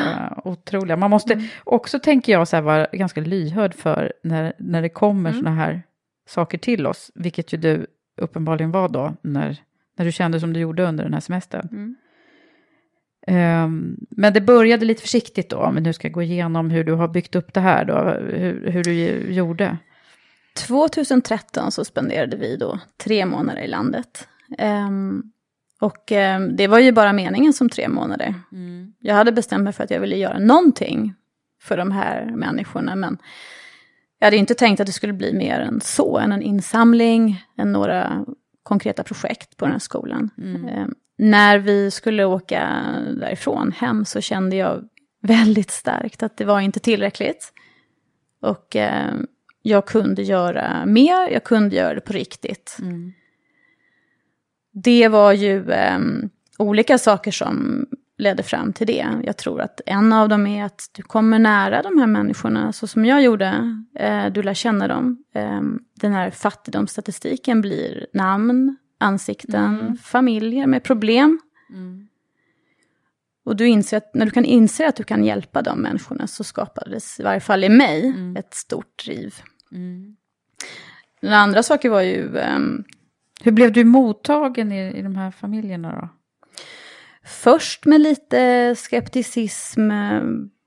[0.44, 0.96] otroliga.
[0.96, 1.46] Man måste mm.
[1.64, 5.42] också, tänker jag, så här, vara ganska lyhörd för när, när det kommer mm.
[5.42, 5.82] sådana här
[6.30, 9.56] saker till oss, vilket ju du uppenbarligen var då, när,
[9.96, 11.68] när du kände som du gjorde under den här semestern.
[11.72, 11.96] Mm.
[13.26, 16.92] Um, men det började lite försiktigt då, om vi nu ska gå igenom hur du
[16.92, 17.98] har byggt upp det här då,
[18.36, 18.92] hur, hur du
[19.32, 19.76] gjorde.
[20.66, 24.28] 2013 så spenderade vi då tre månader i landet.
[24.58, 25.32] Um,
[25.80, 28.34] och um, det var ju bara meningen som tre månader.
[28.52, 28.92] Mm.
[28.98, 31.14] Jag hade bestämt mig för att jag ville göra någonting
[31.62, 33.18] för de här människorna, men
[34.20, 37.72] jag hade inte tänkt att det skulle bli mer än så, än en insamling, än
[37.72, 38.24] några
[38.62, 40.30] konkreta projekt på den här skolan.
[40.38, 40.64] Mm.
[40.64, 42.84] Um, när vi skulle åka
[43.20, 44.88] därifrån hem så kände jag
[45.22, 47.52] väldigt starkt att det var inte tillräckligt.
[48.40, 49.14] Och eh,
[49.62, 52.76] jag kunde göra mer, jag kunde göra det på riktigt.
[52.80, 53.12] Mm.
[54.72, 55.98] Det var ju eh,
[56.58, 57.86] olika saker som
[58.20, 59.06] ledde fram till det.
[59.24, 62.86] Jag tror att en av dem är att du kommer nära de här människorna så
[62.86, 63.82] som jag gjorde.
[63.94, 65.24] Eh, du lär känna dem.
[65.34, 65.60] Eh,
[65.94, 69.96] den här fattigdomsstatistiken blir namn, ansikten, mm.
[69.96, 71.40] familjer med problem.
[71.70, 72.08] Mm.
[73.44, 76.44] Och du inser att, när du kan inse att du kan hjälpa de människorna så
[76.44, 78.36] skapades, i varje fall i mig, mm.
[78.36, 79.34] ett stort driv.
[79.72, 80.16] Mm.
[81.20, 82.38] Den andra saken var ju...
[82.56, 82.84] Um,
[83.42, 86.08] Hur blev du mottagen i, i de här familjerna då?
[87.30, 89.90] Först med lite skepticism,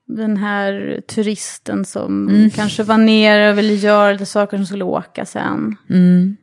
[0.06, 2.50] den här turisten som mm.
[2.50, 5.76] kanske var nere och ville göra lite saker som skulle åka sen.
[5.90, 6.36] Mm.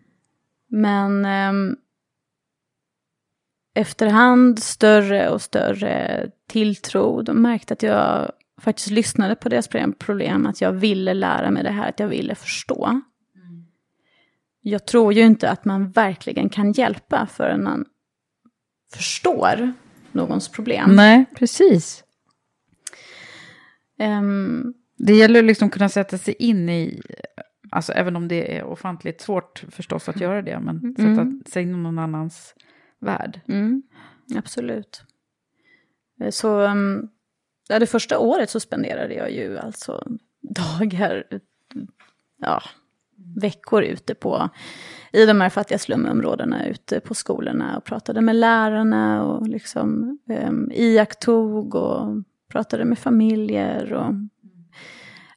[0.70, 1.76] Men um,
[3.76, 7.22] efterhand större och större tilltro.
[7.22, 8.32] De märkte att jag
[8.62, 12.36] faktiskt lyssnade på deras problem, att jag ville lära mig det här, att jag ville
[12.36, 13.02] förstå.
[14.62, 17.86] Jag tror ju inte att man verkligen kan hjälpa förrän man
[18.94, 19.74] förstår
[20.14, 20.96] någons problem.
[20.96, 22.04] Nej, precis.
[24.00, 27.02] Um, det gäller liksom kunna sätta sig in i,
[27.70, 31.16] alltså även om det är ofantligt svårt förstås att göra det, men mm.
[31.16, 32.56] sätta sig in i någon annans
[33.00, 33.42] värld.
[33.48, 33.84] Mm,
[34.36, 35.04] absolut.
[36.22, 37.10] Eh, så um,
[37.70, 40.08] ja, det första året så spenderade jag ju alltså
[40.42, 41.24] dagar,
[42.38, 42.62] ja,
[43.42, 44.50] veckor ute på,
[45.12, 50.72] i de här fattiga slumområdena, ute på skolorna och pratade med lärarna och liksom um,
[50.74, 54.14] iakttog och pratade med familjer och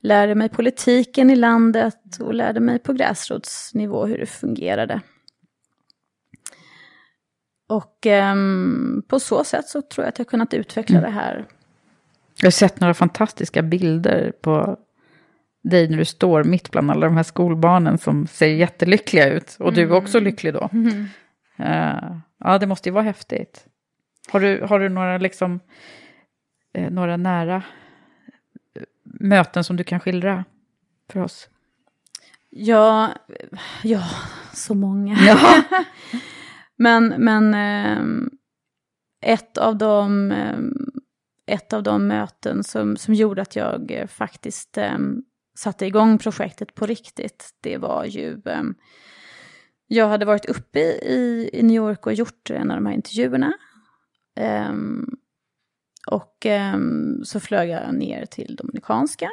[0.01, 5.01] lärde mig politiken i landet och lärde mig på gräsrotsnivå hur det fungerade.
[7.69, 11.11] Och um, på så sätt så tror jag att jag kunnat utveckla mm.
[11.11, 11.47] det här.
[12.37, 14.79] Jag har sett några fantastiska bilder på
[15.65, 19.57] dig när du står mitt bland alla de här skolbarnen som ser jättelyckliga ut.
[19.59, 20.25] Och du är också mm.
[20.25, 20.69] lycklig då.
[20.73, 21.07] Mm.
[21.61, 23.67] Uh, ja, det måste ju vara häftigt.
[24.29, 25.61] Har du, har du några, liksom,
[26.75, 27.63] eh, några nära
[28.77, 30.45] eh, möten som du kan skildra
[31.11, 31.49] för oss?
[32.51, 33.11] Ja,
[33.83, 34.03] ja
[34.53, 35.17] så många.
[35.27, 35.63] Ja.
[36.77, 38.29] Men, men eh,
[39.33, 40.59] ett, av de, eh,
[41.47, 44.99] ett av de möten som, som gjorde att jag faktiskt eh,
[45.55, 48.41] satte igång projektet på riktigt, det var ju...
[48.45, 48.75] Ehm,
[49.87, 53.53] jag hade varit uppe i, i New York och gjort en av de här intervjuerna.
[54.37, 55.09] Ehm,
[56.11, 59.31] och ehm, så flög jag ner till Dominikanska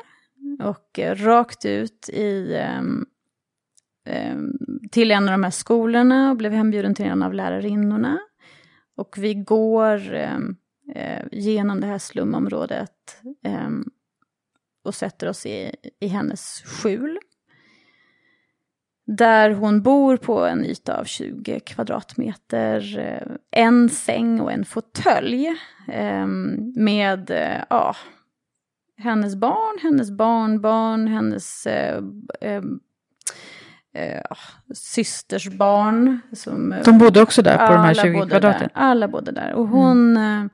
[0.59, 2.53] och eh, rakt ut i
[4.05, 4.37] eh,
[4.91, 8.19] till en av de här skolorna och blev hembjuden till en av lärarinnorna.
[8.95, 10.13] Och vi går
[10.95, 13.69] eh, genom det här slumområdet eh,
[14.83, 17.19] och sätter oss i, i hennes skjul.
[19.05, 22.99] Där hon bor på en yta av 20 kvadratmeter.
[22.99, 25.47] Eh, en säng och en fåtölj.
[25.87, 26.27] Eh,
[26.75, 27.31] med,
[27.69, 27.95] ja,
[28.97, 32.01] hennes barn, hennes barnbarn, hennes eh,
[34.73, 36.19] systers barn.
[36.33, 38.69] Som, de bodde också där på de här 20 kvadraten?
[38.73, 39.53] alla bodde där.
[39.53, 40.49] Och hon mm.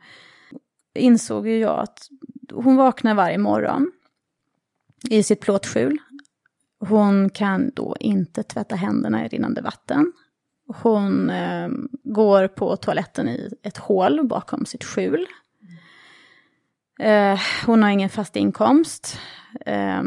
[0.95, 1.99] eh, insåg ju jag att
[2.53, 3.91] hon vaknar varje morgon
[5.09, 5.97] i sitt plåtskjul.
[6.79, 10.13] Hon kan då inte tvätta händerna i rinnande vatten.
[10.67, 11.69] Hon eh,
[12.03, 15.25] går på toaletten i ett hål bakom sitt skjul.
[16.99, 19.19] Eh, hon har ingen fast inkomst.
[19.65, 20.03] Eh,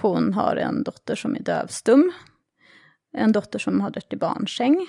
[0.00, 2.12] hon har en dotter som är dövstum
[3.12, 4.86] en dotter som har dött i barnsäng.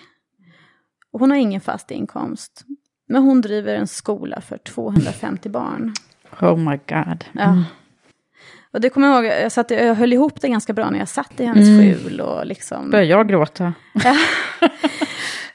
[1.11, 2.65] Och hon har ingen fast inkomst.
[3.07, 5.93] Men hon driver en skola för 250 barn.
[6.41, 7.25] Oh my god.
[7.31, 7.63] Ja.
[8.73, 11.07] Och det kommer jag ihåg, jag, satt, jag höll ihop det ganska bra när jag
[11.07, 11.79] satt i hennes Mm.
[11.81, 12.89] skjul och liksom...
[12.89, 13.73] Börjar jag gråta?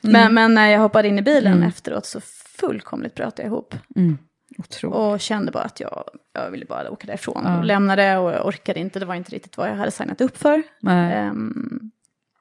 [0.02, 1.68] Men, men när jag hoppade in i bilen Mm.
[1.68, 2.20] efteråt så
[2.60, 3.74] fullkomligt bröt jag ihop.
[3.96, 4.18] Mm.
[4.58, 4.96] Otroligt.
[4.96, 7.42] Och kände bara att jag, jag ville bara åka därifrån.
[7.44, 7.58] Ja.
[7.58, 10.38] Och lämnade och jag orkade inte, det var inte riktigt vad jag hade signat upp
[10.38, 10.62] för.
[10.88, 11.80] Ehm,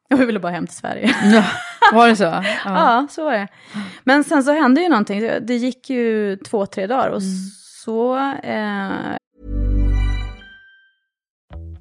[0.08, 1.16] jag ville bara hem till Sverige.
[1.24, 1.44] Ja,
[1.94, 2.24] var det så?
[2.24, 2.44] Ja.
[2.66, 3.48] Ja, så var det.
[4.04, 5.30] Men sen så hände ju någonting.
[5.42, 7.32] Det gick ju två, tre dagar och Mm.
[7.84, 8.18] så...
[8.44, 9.18] Eh,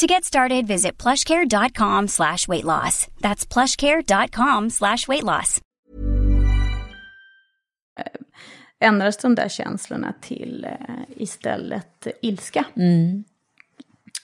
[0.00, 3.06] To get started, visit plushcare.com slash weight loss.
[3.20, 5.60] That's plushcare.com slash weight loss.
[8.80, 12.64] ändrades de där känslorna till eh, istället ilska.
[12.76, 13.24] Mm.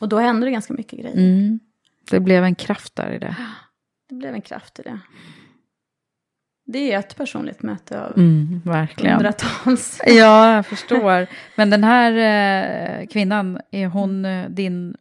[0.01, 1.17] Och då hände det ganska mycket grejer.
[1.17, 1.61] Mm.
[2.11, 3.37] Det blev en kraft där i det.
[4.09, 5.01] Det blev en kraft i det.
[6.67, 9.15] Det är ett personligt möte av Mm, verkligen.
[9.15, 10.01] hundratals.
[10.07, 11.27] Ja, jag förstår.
[11.57, 12.12] Men den här
[13.01, 14.97] eh, kvinnan, är hon eh, din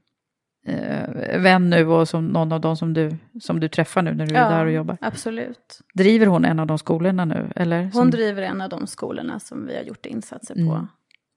[0.65, 4.25] eh, vän nu och som någon av dem som du, som du träffar nu när
[4.27, 4.97] du är där och jobbar?
[5.01, 5.81] absolut.
[5.93, 7.51] Driver hon en av de skolorna nu?
[7.55, 7.83] Eller?
[7.83, 10.59] Hon Som- driver en av de skolorna som vi har gjort insatser på.
[10.61, 10.87] Mm.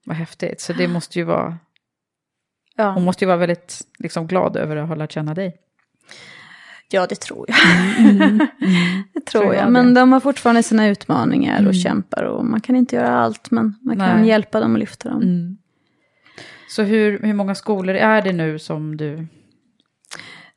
[0.07, 0.61] Vad häftigt.
[0.61, 1.59] Så det måste ju vara...
[2.77, 2.91] Ja.
[2.91, 5.57] Hon måste ju vara väldigt liksom, glad över att ha lärt känna dig.
[6.91, 7.57] Ja, det tror jag.
[8.11, 8.39] Mm.
[9.15, 9.65] det tror Tror jag.
[9.65, 11.69] jag Men de har fortfarande sina utmaningar Mm.
[11.69, 12.23] och kämpar.
[12.23, 14.29] Och man kan inte göra allt, men man kan Nej.
[14.29, 15.59] hjälpa dem och lyfta dem.
[16.69, 16.71] Mm.
[16.71, 19.27] Så hur, hur många skolor är det nu som du...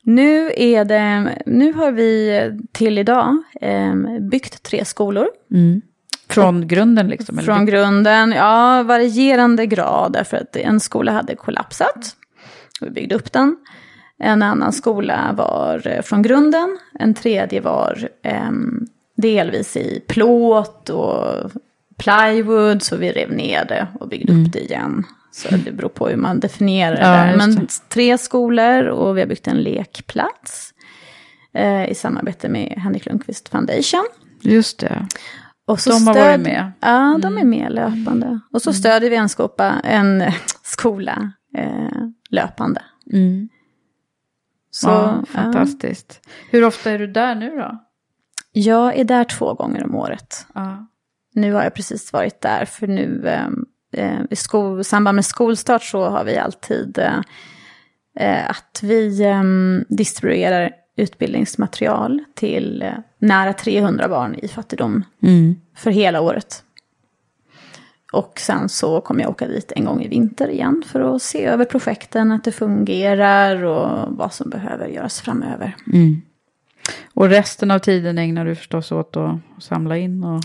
[0.04, 2.40] Nu, är det, nu har vi
[2.72, 3.94] till idag eh,
[4.30, 5.28] byggt tre skolor.
[6.28, 7.38] Från grunden liksom?
[7.38, 7.46] eller?
[7.46, 10.12] Från grunden, ja, varierande grad.
[10.12, 12.16] Därför att en skola hade kollapsat.
[12.80, 13.56] Vi byggde upp den.
[14.18, 16.78] En annan skola var eh, från grunden.
[16.98, 21.50] En tredje var em, delvis i plåt och
[21.96, 22.82] plywood.
[22.82, 25.04] Så vi rev ner det och byggde upp det igen.
[25.32, 27.36] Så det beror på hur man definierar det Ja, där.
[27.36, 30.74] Men tre skolor och vi har byggt en lekplats.
[31.54, 34.06] Eh, I samarbete med Henrik Lundqvist Foundation.
[34.42, 35.06] Just det.
[35.66, 36.72] Och så De har stöd- varit med.
[36.80, 38.40] Ja, de är med löpande.
[38.52, 40.22] Och så stödjer vi en, skopa, en
[40.62, 41.88] skola eh,
[42.30, 42.82] löpande.
[44.70, 45.26] Så, ja, ja.
[45.26, 46.28] fantastiskt.
[46.50, 47.78] Hur ofta är du där nu då?
[48.52, 50.46] Jag är där två gånger om året.
[50.54, 50.86] Ja.
[51.34, 53.48] Nu har jag precis varit där, för nu eh,
[54.30, 57.20] i sko- samband med skolstart så har vi alltid eh,
[58.16, 59.42] eh, att vi eh,
[59.88, 65.04] distribuerar utbildningsmaterial till eh, nära 300 barn i fattigdom
[65.76, 66.64] för hela året.
[68.12, 71.44] Och sen så kommer jag åka dit en gång i vinter igen för att se
[71.44, 75.76] över projekten, att det fungerar och vad som behöver göras framöver.
[77.14, 80.44] Och resten av tiden ägnar du förstås åt att samla in och...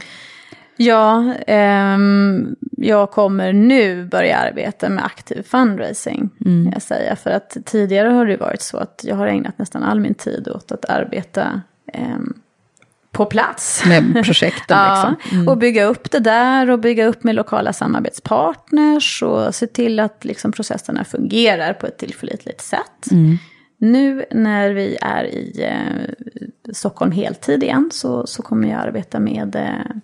[0.77, 6.29] Ja, ehm, jag kommer nu börja arbeta med aktiv fundraising.
[6.45, 6.69] Mm.
[6.73, 7.15] Jag säger.
[7.15, 10.47] För att tidigare har det varit så att jag har ägnat nästan all min tid
[10.47, 11.61] åt att arbeta
[11.93, 12.33] ehm,
[13.11, 13.85] på plats.
[13.85, 15.37] Med projekten ja, liksom.
[15.37, 15.47] Mm.
[15.47, 20.25] Och bygga upp det där och bygga upp med lokala samarbetspartners och se till att
[20.25, 23.11] liksom, processerna fungerar på ett tillförlitligt sätt.
[23.11, 23.37] Mm.
[23.77, 29.55] Nu när vi är i eh, Stockholm heltid igen så, så kommer jag arbeta med
[29.55, 29.95] eh,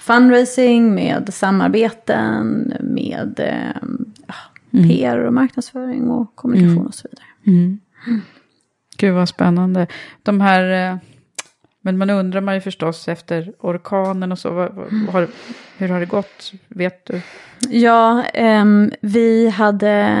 [0.00, 3.90] fundraising, med samarbeten, med eh,
[4.26, 4.34] ja,
[4.72, 4.88] Mm.
[4.88, 7.26] PR och marknadsföring och kommunikation och så vidare.
[7.46, 7.80] Mm.
[8.96, 9.86] Gud vad spännande.
[10.22, 10.98] De här, eh,
[11.80, 15.28] men man undrar man ju förstås efter orkanen och så, vad, vad, har,
[15.76, 16.52] hur har det gått?
[16.68, 17.20] Vet du?
[17.68, 20.18] Ja, ehm, vi, hade,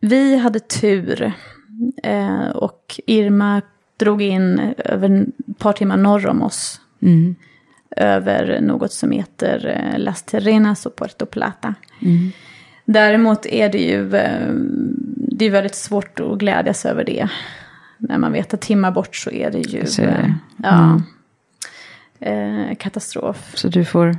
[0.00, 1.32] vi hade tur.
[2.02, 3.62] Eh, och Irma
[3.96, 6.80] drog in över ett par timmar norr om oss.
[7.02, 7.34] Mm.
[7.96, 11.74] Över något som heter eh, Las Terrenas och Puerto Plata.
[12.02, 12.32] Mm.
[12.84, 14.52] Däremot är det ju eh,
[15.16, 17.28] det är väldigt svårt att glädjas över det.
[17.98, 20.02] När man vet att timmar bort så är det ju det.
[20.02, 20.30] eh,
[20.62, 21.02] ja,
[22.20, 23.52] eh, katastrof.
[23.54, 24.16] Så du får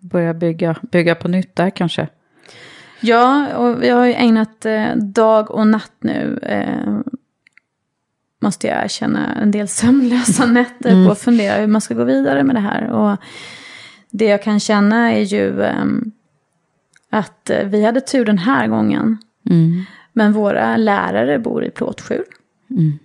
[0.00, 2.08] börja bygga, bygga på nytt där kanske?
[3.00, 4.66] Ja, och jag har ju ägnat
[4.96, 6.38] dag och natt nu.
[8.42, 11.06] Måste jag erkänna en del sömnlösa nätter Mm.
[11.06, 12.90] på att fundera hur man ska gå vidare med det här.
[12.90, 13.16] Och
[14.10, 16.12] det jag kan känna är ju ehm,
[17.10, 19.18] att eh, vi hade tur den här gången.
[19.50, 19.84] Mm.
[20.12, 22.24] Men våra lärare bor i plåtskjul.
[22.70, 22.98] Mm.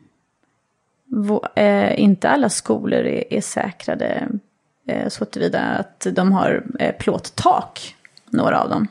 [1.56, 4.28] Eh, inte alla skolor är, är säkrade
[4.88, 7.96] eh, så tillvida att de har eh, plåttak,
[8.30, 8.88] några av dem.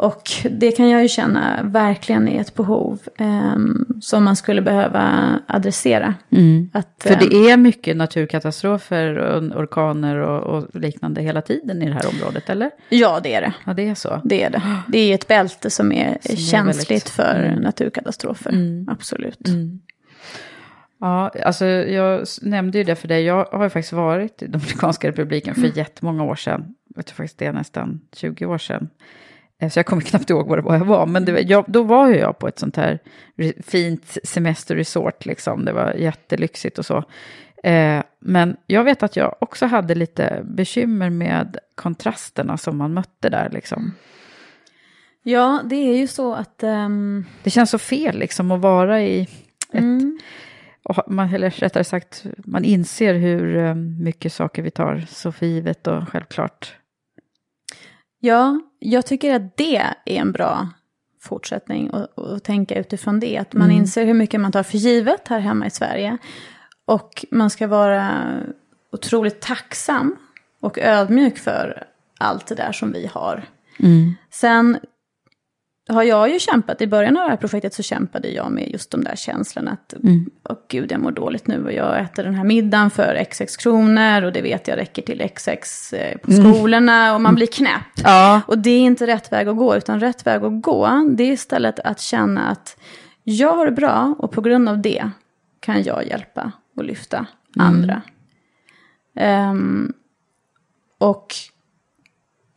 [0.00, 5.34] Och det kan jag ju känna verkligen är ett behov ehm, som man skulle behöva
[5.46, 6.14] adressera.
[6.30, 6.70] Mm.
[6.72, 11.86] Att, För ehm, det är mycket naturkatastrofer och orkaner och, och liknande hela tiden i
[11.86, 12.70] det här området, eller?
[12.88, 13.52] Ja, det är det.
[13.66, 14.20] Ja, det är så.
[14.24, 14.62] Det är det.
[14.88, 17.62] Det är ett bälte som är Som är känsligt väldigt- för Mm.
[17.62, 18.50] naturkatastrofer.
[18.50, 18.88] Mm.
[18.90, 19.48] Absolut.
[19.48, 19.80] Mm.
[21.00, 23.24] Ja, alltså jag nämnde ju det för dig.
[23.24, 25.72] Jag har ju faktiskt varit i Dominikanska republiken för Mm.
[25.76, 26.74] jättemånga år sedan.
[26.96, 28.88] Jag tror faktiskt det är nästan 20 år sedan.
[29.60, 31.06] Eh, Så jag kommer knappt ihåg vad det var jag var.
[31.06, 32.98] Men det, jag, då var ju jag på ett sånt här
[33.66, 35.26] fint semesterresort.
[35.26, 35.64] Liksom.
[35.64, 37.04] Det var jättelyxigt och så.
[37.62, 43.28] Eh, men jag vet att jag också hade lite bekymmer med kontrasterna som man mötte
[43.28, 43.50] där.
[43.50, 43.92] Liksom.
[45.22, 46.62] Ja, det är ju så att...
[46.62, 49.22] ehm, Det känns så fel liksom att vara i
[49.72, 50.18] ett mm.
[51.06, 55.86] Man, eller rättare sagt, man inser hur eh, mycket saker vi tar så för givet
[55.86, 56.76] och självklart.
[58.20, 60.68] Ja, jag tycker att det är en bra
[61.20, 63.38] fortsättning och, och tänka utifrån det.
[63.38, 63.76] Att man Mm.
[63.76, 66.18] inser hur mycket man tar för givet här hemma i Sverige.
[66.84, 68.10] Och man ska vara
[68.92, 70.16] otroligt tacksam
[70.60, 71.84] och ödmjuk för
[72.18, 73.44] allt det där som vi har.
[74.30, 74.78] Sen
[75.88, 78.90] har jag ju kämpat, i början av det här projektet så kämpade jag med just
[78.90, 80.30] de där känslorna att, Mm.
[80.48, 84.22] åh gud jag mår dåligt nu och jag äter den här middagen för xx kronor
[84.22, 86.54] och det vet jag räcker till xx eh, på Mm.
[86.54, 87.92] skolorna och man blir knäpp.
[88.04, 88.40] Ja.
[88.46, 91.32] Och det är inte rätt väg att gå, utan rätt väg att gå, det är
[91.32, 92.76] istället att känna att
[93.24, 95.10] jag har det bra och på grund av det
[95.60, 97.26] kan jag hjälpa och lyfta
[97.56, 97.66] Mm.
[97.68, 98.02] andra.
[99.16, 99.92] Ehm,
[100.98, 101.34] och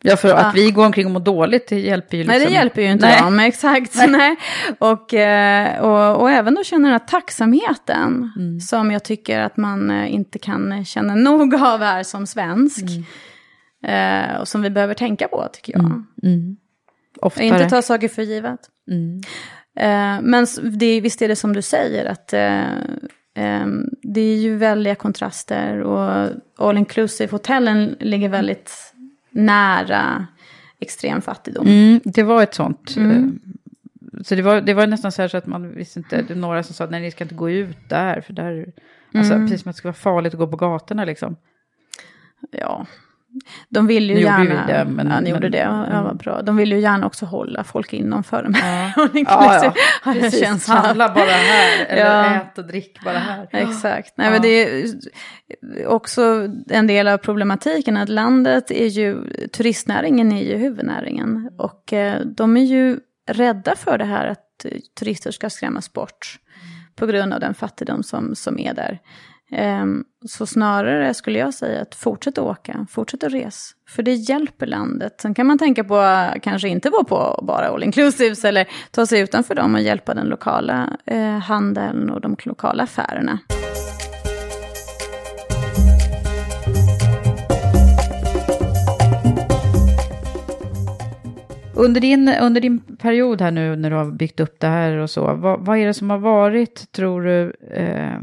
[0.03, 2.37] Ja, för att vi går omkring och mår dåligt, det hjälper ju liksom.
[2.37, 3.21] Nej, det hjälper ju inte Nej.
[3.21, 3.95] dem, exakt.
[4.07, 4.35] Nej.
[4.79, 8.59] Och, eh, och, och även då känna den här tacksamheten Mm.
[8.59, 12.83] som jag tycker att man eh, inte kan känna nog av här som svensk.
[13.87, 16.03] Eh, och som vi behöver tänka på, tycker jag.
[16.23, 16.57] Mm.
[17.21, 17.45] Oftare.
[17.45, 18.59] Inte ta saker för givet.
[18.91, 19.21] Mm.
[19.79, 20.47] Eh, men
[20.77, 22.71] det, visst är det som du säger, att eh,
[23.35, 23.67] eh,
[24.03, 25.81] det är ju väldiga kontraster.
[25.81, 28.90] Och all inclusive hotellen ligger väldigt
[29.31, 30.27] nära
[30.79, 31.67] extrem fattigdom.
[31.67, 32.95] Mm, det var ett sånt.
[32.97, 33.11] Mm.
[33.11, 36.33] eh, Så det var, det var nästan så här så att man visste inte, det
[36.33, 38.73] är några som sa nej ni ska inte gå ut där, för där,
[39.13, 39.47] alltså Mm.
[39.47, 41.35] precis som att det skulle vara farligt att gå på gatorna liksom.
[42.51, 42.85] Ja,
[43.69, 44.65] de vill ju Nu gjorde gärna...
[44.67, 46.03] vi det, men- ja, ni gjorde men- det, ja, mm.
[46.03, 46.41] vad bra.
[46.41, 48.55] De vill ju gärna också hålla folk inomför dem.
[48.63, 48.91] Ja.
[49.13, 49.73] Ja,
[50.05, 50.13] ja.
[50.13, 52.25] Precis, handla bara här, eller Ja.
[52.35, 53.47] ät och drick bara här.
[53.51, 54.13] Exakt.
[54.17, 54.31] Nej, Ja.
[54.31, 54.85] men det är
[55.87, 59.17] också en del av problematiken att landet är ju,
[59.53, 61.49] turistnäringen är ju huvudnäringen.
[61.57, 62.99] Och eh, de är ju
[63.31, 64.65] rädda för det här att
[64.99, 66.37] turister ska skrämmas bort
[66.95, 68.99] på grund av den fattigdom som, som är där.
[69.51, 73.71] Ehm, så snarare skulle jag säga att fortsätt åka, fortsätt att res.
[73.89, 75.21] För det hjälper landet.
[75.21, 79.05] Sen kan man tänka på att kanske inte vara på bara all inclusives eller ta
[79.05, 83.39] sig utanför dem och hjälpa den lokala eh, handeln och de lokala affärerna.
[91.75, 95.09] Under din, under din period här nu när du har byggt upp det här och
[95.09, 98.19] så, vad, vad är det som har varit, tror du, eh,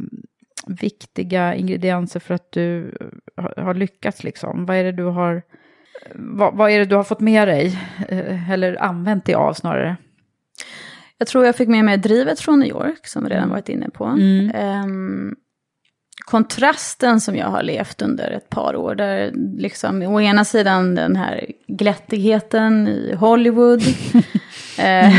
[0.68, 2.96] viktiga ingredienser för att du
[3.36, 4.66] har, har lyckats liksom?
[4.66, 5.42] Vad är det du har,
[6.14, 9.96] vad, vad, är det du har fått med dig, eh, eller använt dig av snarare?
[11.18, 13.52] Jag tror jag fick med mig drivet från New York, som vi redan Mm.
[13.52, 14.04] varit inne på.
[14.04, 14.50] Mm.
[14.54, 15.34] Ehm,
[16.24, 21.16] kontrasten som jag har levt under ett par år, där liksom å ena sidan den
[21.16, 23.82] här glättigheten i Hollywood,
[24.78, 25.14] eh,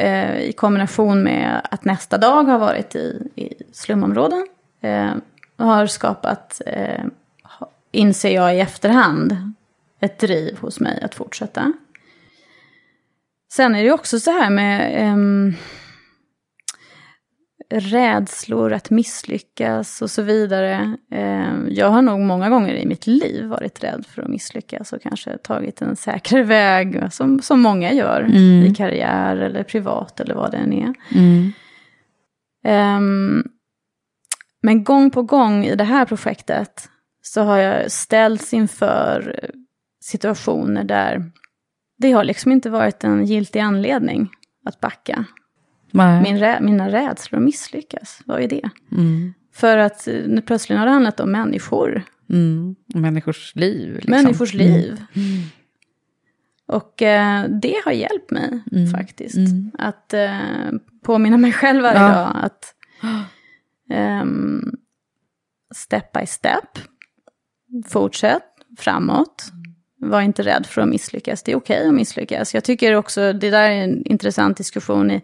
[0.00, 4.46] eh, i kombination med att nästa dag har varit i, i slumområden,
[4.80, 5.12] eh,
[5.56, 7.04] har skapat, eh,
[7.92, 9.36] inser jag i efterhand,
[10.00, 11.72] ett driv hos mig att fortsätta.
[13.52, 15.54] Sen är det ju också så här med ehm,
[17.70, 20.96] rädslor att misslyckas och så vidare.
[21.10, 25.02] Ehm, jag har nog många gånger i mitt liv varit rädd för att misslyckas och
[25.02, 28.64] kanske tagit en säkrare väg, som, som många gör Mm.
[28.64, 30.94] i karriär eller privat eller vad det än är.
[31.14, 31.52] Mm.
[32.64, 33.44] Ehm,
[34.62, 36.88] men gång på gång i det här projektet
[37.22, 39.40] så har jag ställts inför
[40.00, 41.30] situationer där
[41.98, 44.30] det har liksom inte varit en giltig anledning
[44.64, 45.24] att backa.
[45.92, 48.70] Min rä- mina rädslor att misslyckas, vad är det?
[48.92, 49.34] Mm.
[49.54, 52.74] För att eh, nu plötsligt har det handlat om människor, Mm.
[52.94, 53.94] Människors liv.
[53.94, 54.10] Liksom.
[54.10, 54.96] människors liv.
[55.16, 55.42] Mm.
[56.66, 58.90] Och eh, det har hjälpt mig Mm.
[58.90, 59.36] faktiskt.
[59.36, 59.70] Mm.
[59.78, 60.38] Att eh,
[61.02, 62.08] påminna mig själv varje Ja.
[62.08, 62.74] dag att
[63.90, 64.72] ehm,
[65.74, 66.78] step by step,
[67.86, 68.42] fortsätt
[68.78, 69.44] framåt.
[70.02, 72.54] Var inte rädd för att misslyckas, det är okej att misslyckas.
[72.54, 75.22] Jag tycker också, det där är en intressant diskussion i,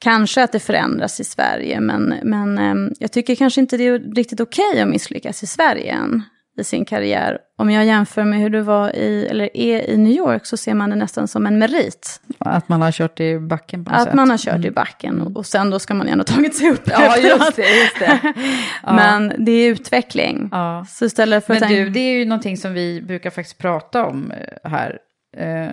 [0.00, 4.14] kanske att det förändras i Sverige, men, men ehm, jag tycker kanske inte det är
[4.14, 6.22] riktigt okej att misslyckas i Sverige än
[6.58, 7.38] i sin karriär.
[7.58, 10.74] Om jag jämför med hur det var i, eller är i New York så ser
[10.74, 12.20] man det nästan som en merit.
[12.38, 14.14] Att man har kört i backen på något Att sätt.
[14.14, 16.82] man har kört i backen och, och sen då ska man ändå tagit sig upp
[16.90, 17.80] Ja, just det.
[17.82, 18.20] Just det.
[18.82, 18.92] Ja.
[18.92, 20.48] Men det är utveckling.
[20.52, 20.86] Ja.
[20.88, 23.58] Så istället för Men att du, tänka- det är ju någonting som vi brukar faktiskt
[23.58, 24.30] prata om
[24.62, 24.98] eh, här.
[25.36, 25.72] Eh,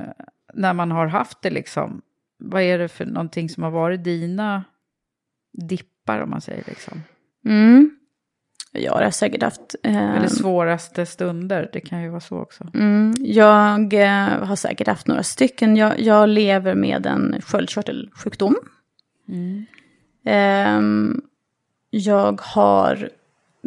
[0.54, 2.02] när man har haft det liksom.
[2.38, 4.64] Vad är det för någonting som har varit dina
[5.58, 7.04] dippar om man säger liksom?
[7.46, 7.92] Mm.
[8.72, 9.76] Jag har säkert haft...
[9.84, 12.68] eh, Eller svåraste stunder, det kan ju vara så också.
[12.74, 15.78] Mm, jag eh, har säkert haft några stycken.
[15.78, 18.56] Jag, jag lever med en sköldkörtelsjukdom.
[19.30, 19.66] Mm.
[20.26, 21.22] Ehm,
[21.90, 23.10] jag har,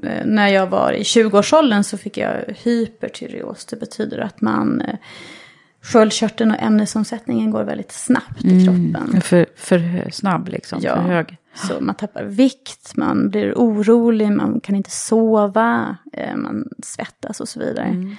[0.02, 3.64] eh, när jag var i 20-årsåldern så fick jag hypertyreos.
[3.66, 4.96] Det betyder att man, eh,
[5.82, 9.20] sköldkörteln och ämnesomsättningen går väldigt snabbt i kroppen.
[9.20, 10.94] För, för snabb liksom, Ja.
[10.94, 11.36] för hög.
[11.54, 17.48] Så man tappar vikt, man blir orolig, man kan inte sova, eh, man svettas och
[17.48, 17.86] så vidare.
[17.86, 18.16] Mm.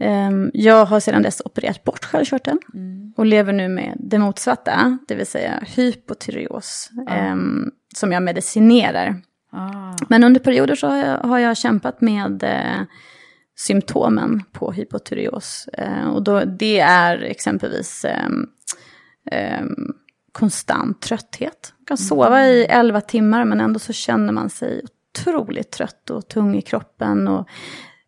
[0.00, 3.12] Ehm, Jag har sedan dess opererat bort sköldkörteln Mm.
[3.16, 9.20] och lever nu med det motsatta, det vill säga hypotyreos, ehm, som jag medicinerar.
[9.52, 9.96] Ah.
[10.08, 12.82] Men under perioder så har jag, har jag kämpat med eh,
[13.58, 15.68] symptomen på hypotyreos.
[15.72, 19.92] Eh, och då, det är exempelvis ehm,
[20.32, 21.74] konstant trötthet.
[21.78, 26.28] Man kan sova i 11 timmar men ändå så känner man sig otroligt trött och
[26.28, 27.28] tung i kroppen.
[27.28, 27.48] Och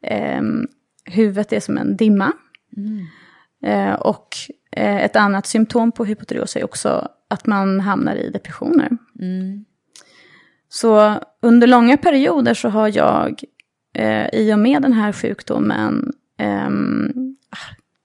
[0.02, 0.66] ehm,
[1.04, 2.32] huvudet är som en dimma.
[3.62, 4.28] Eh, och
[4.72, 8.90] eh, ett annat symptom på hypotyreos är också att man hamnar i depressioner.
[9.20, 9.64] Mm.
[10.68, 13.44] Så under långa perioder så har jag
[13.94, 17.36] eh, i och med den här sjukdomen ehm,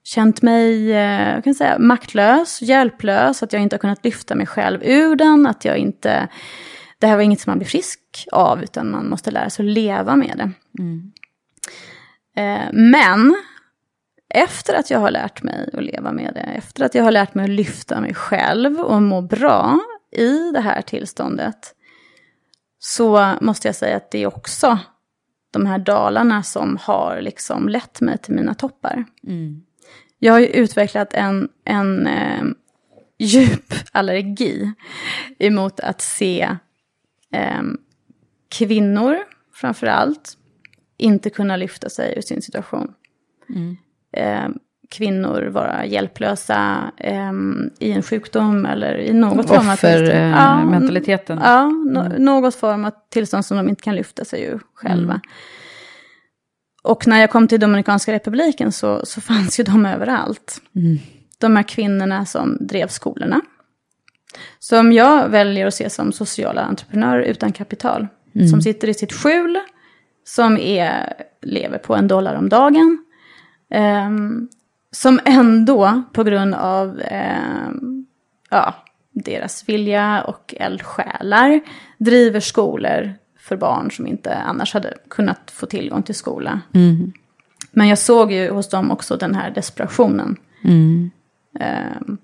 [0.04, 4.48] känt mig eh, jag kan säga, maktlös, hjälplös, att jag inte har kunnat lyfta mig
[4.48, 6.28] själv ur den, att jag inte...
[7.00, 8.00] Det här var inget som man blir frisk
[8.32, 10.52] av, utan man måste lära sig att leva med det.
[10.82, 11.12] Mm.
[12.36, 13.36] Eh, men
[14.30, 17.34] efter att jag har lärt mig att leva med det, efter att jag har lärt
[17.34, 19.80] mig att lyfta mig själv och må bra
[20.12, 21.76] i det här tillståndet,
[22.80, 24.80] så måste jag säga att det också
[25.56, 29.06] de här dalarna som har liksom lett mig till mina toppar.
[29.28, 29.64] Mm.
[30.20, 32.44] Jag har ju utvecklat en, en eh,
[33.18, 34.74] djup allergi
[35.40, 36.50] emot att se
[37.32, 37.62] eh,
[38.50, 39.18] kvinnor,
[39.54, 40.38] framför allt,
[40.98, 42.94] inte kunna lyfta sig ur sin situation.
[43.50, 43.78] Mm.
[44.12, 44.50] Eh,
[44.90, 47.32] kvinnor vara hjälplösa eh,
[47.80, 50.08] i en sjukdom eller i något form av tillstånd.
[50.08, 51.40] Offer, eh, mentaliteten.
[51.44, 55.14] Ja, no, något form av tillstånd som de inte kan lyfta sig ur själva.
[55.14, 55.22] Mm.
[56.84, 60.62] Och när jag kom till Dominikanska republiken så, så fanns ju de överallt.
[60.76, 60.98] Mm.
[61.38, 63.42] De här kvinnorna som drev skolorna.
[64.60, 68.08] Som jag väljer att se som sociala entreprenörer utan kapital.
[68.36, 68.48] Mm.
[68.48, 69.60] Som sitter i sitt skjul,
[70.24, 72.98] som är, lever på en dollar om dagen.
[73.72, 74.50] ehm,
[74.96, 77.70] som ändå på grund av eh,
[78.50, 78.76] ja,
[79.12, 81.62] deras vilja och eldsjälar
[81.98, 86.62] driver skolor för barn som inte annars hade kunnat få tillgång till skola.
[86.74, 87.12] Mm.
[87.72, 90.36] Men jag såg ju hos dem också den här desperationen.
[90.64, 91.12] Mm.
[91.60, 92.16] Eh,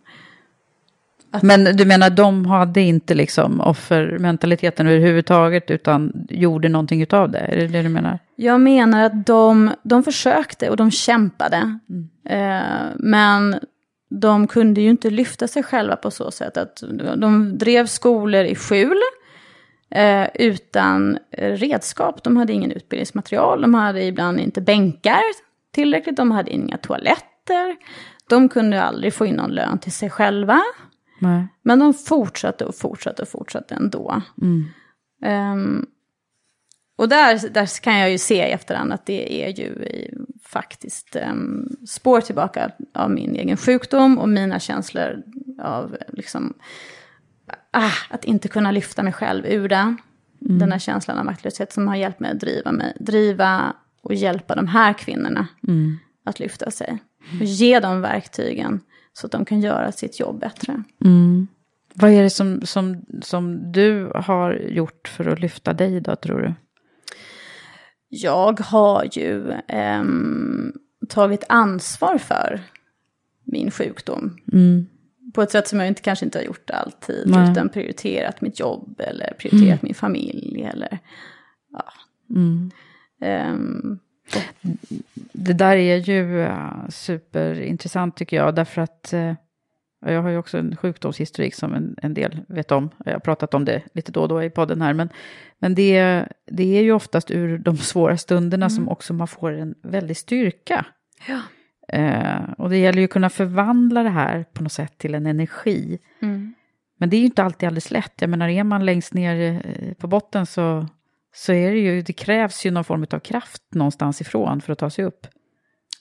[1.42, 7.40] Men du menar de hade inte liksom offermentaliteten överhuvudtaget utan gjorde någonting utav det?
[7.40, 8.20] Är det det du menar?
[8.42, 11.80] Jag menar att de, de försökte och de kämpade.
[12.26, 13.60] Eh, men
[14.10, 16.84] de kunde ju inte lyfta sig själva på så sätt att
[17.18, 18.98] de drev skolor i skjul.
[19.92, 25.22] Eh, utan redskap, de hade ingen utbildningsmaterial, de hade ibland inte bänkar
[25.72, 27.76] tillräckligt, de hade inga toaletter.
[28.30, 30.62] De kunde aldrig få in någon lön till sig själva.
[31.20, 31.48] Nej.
[31.62, 34.22] Men de fortsatte och fortsatte och fortsatte ändå.
[34.42, 34.66] Mm.
[35.24, 35.86] Ehm,
[36.96, 39.86] och där, där kan jag ju se i efterhand att det är ju
[40.44, 45.24] faktiskt um, spår tillbaka av min egen sjukdom och mina känslor
[45.62, 46.54] av liksom,
[47.72, 49.98] ah, att inte kunna lyfta mig själv ur den.
[50.46, 50.60] Mm.
[50.60, 54.56] Den här känslan av maktlöshet som har hjälpt mig att driva, mig, driva och hjälpa
[54.56, 55.98] de här kvinnorna Mm.
[56.24, 56.98] att lyfta sig.
[57.40, 58.80] Och ge dem verktygen
[59.14, 60.84] så att de kan göra sitt jobb bättre.
[61.06, 61.48] Mm.
[61.94, 66.42] Vad är det som, som, som du har gjort för att lyfta dig då, tror
[66.42, 66.54] du?
[68.14, 70.74] Jag har ju ehm,
[71.10, 72.62] tagit ansvar för
[73.44, 74.38] min sjukdom.
[74.54, 74.86] Mm.
[75.34, 77.24] På ett sätt som jag inte, kanske inte har gjort alltid.
[77.28, 77.52] Nej.
[77.52, 79.80] Utan prioriterat mitt jobb eller prioriterat Mm.
[79.82, 80.64] min familj.
[80.74, 81.00] Eller,
[81.72, 81.84] ja.
[82.30, 82.72] Mm.
[83.22, 84.00] Ehm,
[85.34, 89.34] Det där är ju uh, superintressant tycker jag, därför att uh,
[90.02, 92.90] jag har ju också en sjukdomshistorik som en, en del vet om.
[93.06, 95.10] Jag har pratat om det lite då och då i podden här, men,
[95.60, 99.76] men det, det är ju oftast ur de svåra stunderna som också man får en
[99.84, 100.86] väldig styrka.
[101.28, 101.42] Ja.
[101.98, 105.26] Eh, och det gäller ju att kunna förvandla det här på något sätt till en
[105.26, 106.00] energi.
[106.22, 106.54] mm.
[106.98, 108.14] Men det är ju inte alltid alldeles lätt.
[108.22, 110.88] Jag menar, är man längst ner eh, på botten så,
[111.34, 114.80] så är det ju, det krävs ju någon form av kraft någonstans ifrån för att
[114.80, 115.28] ta sig upp.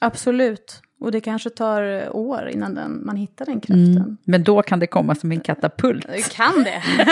[0.00, 0.82] Absolut.
[1.00, 3.96] Och det kanske tar år innan den, man hittar den kraften.
[3.96, 4.16] Mm.
[4.26, 6.06] Men då kan det komma som en katapult.
[6.06, 6.82] Det kan det.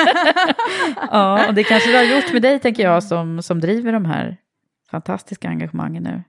[1.11, 4.05] ja, och det kanske det har gjort med dig, tänker jag, som, som driver de
[4.05, 4.37] här
[4.91, 6.23] fantastiska engagemangen nu.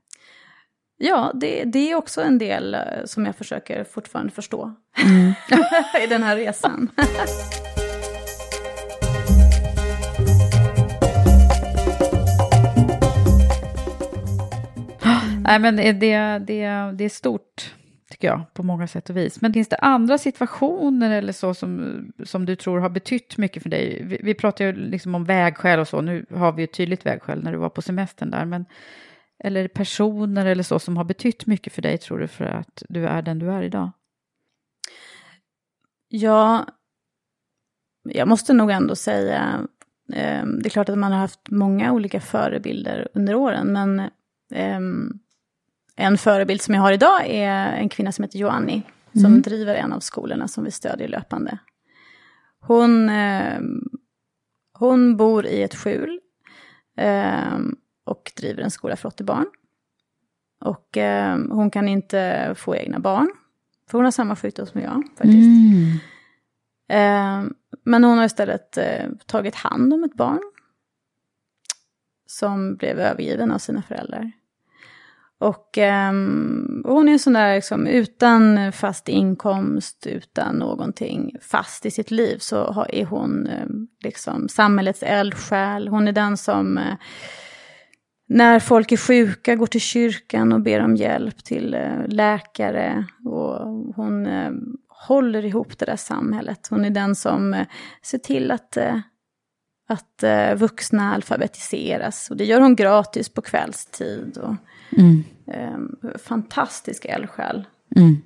[0.97, 5.33] Ja, det, det är också en del eh, som jag försöker fortfarande förstå Mm.
[6.03, 6.91] i den här resan.
[15.49, 15.91] Nej, men det,
[16.39, 16.39] det,
[16.93, 17.75] det är stort,
[18.11, 19.41] tycker jag, på många sätt och vis.
[19.41, 23.69] Men finns det andra situationer eller så som, som du tror har betytt mycket för
[23.69, 24.03] dig?
[24.03, 27.43] Vi, vi pratar ju liksom om vägskäl och så, nu har vi ett tydligt vägskäl
[27.43, 28.65] när du var på semestern där, men
[29.43, 33.07] eller personer eller så som har betytt mycket för dig, tror du, för att du
[33.07, 33.91] är den du är idag?
[36.07, 36.65] Ja,
[38.03, 39.67] jag måste nog ändå säga,
[40.13, 43.99] eh, det är klart att man har haft många olika förebilder under åren, men
[44.51, 44.79] eh,
[45.99, 48.83] en förebild som jag har idag är en kvinna som heter Joanni,
[49.13, 49.41] som Mm.
[49.41, 51.57] driver en av skolorna som vi stödjer löpande.
[52.59, 53.59] Hon, eh,
[54.73, 56.19] hon bor i ett skjul
[56.97, 57.57] eh,
[58.05, 59.45] och driver en skola för 80 barn.
[60.61, 63.31] Och eh, hon kan inte få egna barn,
[63.89, 65.35] för hon har samma sjukdom som jag faktiskt.
[66.89, 67.43] Eh,
[67.83, 70.41] men hon har istället eh, tagit hand om ett barn
[72.25, 74.31] som blev övergiven av sina föräldrar.
[75.39, 75.77] Och
[76.09, 82.11] um, hon är en sån där liksom, utan fast inkomst, utan någonting fast i sitt
[82.11, 85.87] liv så har, är hon ehm, liksom samhällets eldsjäl.
[85.87, 86.93] Hon är den som uh,
[88.27, 93.05] när folk är sjuka går till kyrkan och ber om hjälp till uh, läkare.
[93.25, 94.51] Och hon uh,
[95.07, 96.67] håller ihop det där samhället.
[96.69, 97.67] Hon är den som eh,
[98.03, 98.77] ser till att,
[99.89, 102.29] att eh, vuxna alfabetiseras.
[102.29, 104.37] Och det gör hon gratis på kvällstid.
[104.37, 104.55] Och,
[104.97, 105.23] Mm.
[105.53, 107.65] eh, fantastisk eldsjäl.
[107.95, 108.17] Mm.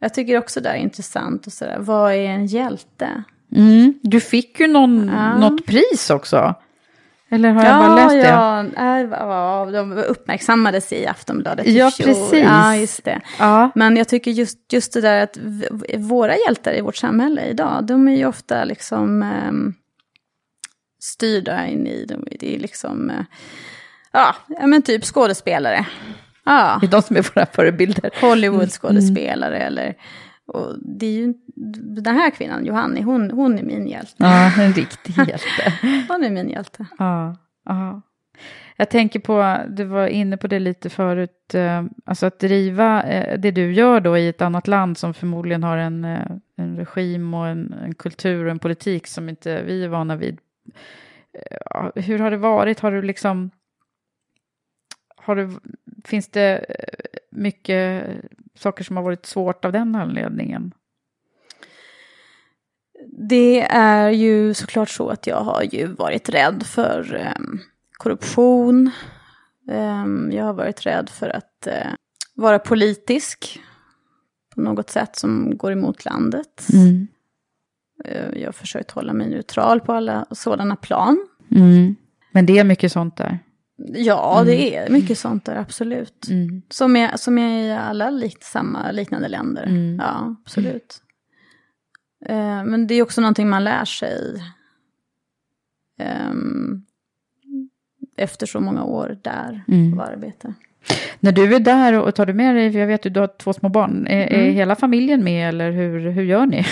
[0.00, 1.46] Jag tycker också det är intressant.
[1.46, 3.24] Och sådär, vad är en hjälte?
[3.56, 3.94] Mm.
[4.02, 5.38] Du fick ju någon, Ja.
[5.38, 6.54] något pris också.
[7.28, 8.28] Eller har jag bara läst det?
[8.28, 8.64] ja,
[9.10, 12.32] ja, de uppmärksammades i Aftonbladet Ja, precis.
[12.32, 13.20] Ja, just det.
[13.38, 13.70] Ja.
[13.74, 15.38] Men jag tycker just, just det där att
[15.98, 19.74] våra hjältar i vårt samhälle idag, de är ju ofta liksom ehm,
[21.04, 23.24] styrda in i, de, det är liksom, eh,
[24.12, 24.34] ja,
[24.66, 25.86] men typ skådespelare.
[26.44, 26.78] Ja.
[26.80, 28.10] Det är de som är våra förebilder.
[28.20, 29.94] Hollywood-skådespelare eller,
[30.46, 31.34] och det är ju,
[32.04, 34.14] den här kvinnan, Johanni, hon, hon är min hjälte.
[34.16, 35.72] Ja, en riktig hjälte.
[36.08, 36.86] Hon är min hjälte.
[36.98, 38.02] Ja, ja.
[38.76, 43.38] Jag tänker på, du var inne på det lite förut, eh, alltså att driva eh,
[43.38, 46.04] det du gör då i ett annat land som förmodligen har en,
[46.56, 50.38] en regim och en, en kultur och en politik som inte vi är vana vid.
[51.94, 52.80] Hur har det varit?
[52.80, 53.50] Har du liksom...
[55.16, 55.50] Har du,
[56.04, 56.64] finns det
[57.30, 58.06] mycket
[58.54, 60.74] saker som har varit svårt av den anledningen?
[63.06, 67.60] Det är ju såklart så att jag har ju varit rädd för um
[68.04, 68.90] korruption.
[69.70, 71.92] Ehm, jag har varit rädd för att eh,
[72.34, 73.60] vara politisk
[74.54, 76.66] på något sätt som går emot landet.
[76.72, 77.06] Mm.
[78.04, 81.28] Eh, jag har försökt hålla mig neutral på alla sådana plan.
[81.50, 81.94] Mm.
[82.32, 83.38] Men det är mycket sånt där?
[83.76, 84.46] Ja, mm.
[84.46, 86.28] det är mycket sånt där, absolut.
[86.28, 86.62] Mm.
[86.68, 89.62] Som, är, som är i alla lik, samma liknande länder.
[89.62, 89.96] Mm.
[89.96, 91.00] Ja, absolut.
[92.30, 94.42] Uh, men det är också någonting man lär sig.
[96.30, 96.84] Um,
[98.16, 99.92] efter så många år där mm.
[99.92, 100.54] av arbete.
[101.20, 103.30] När du är där och tar du med dig, för jag vet att du har
[103.38, 104.46] två små barn, är, mm.
[104.46, 106.64] är hela familjen med eller hur, hur gör ni?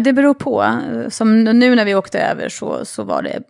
[0.00, 0.78] Det beror på.
[1.10, 3.42] Som nu när vi åkte över så, så var det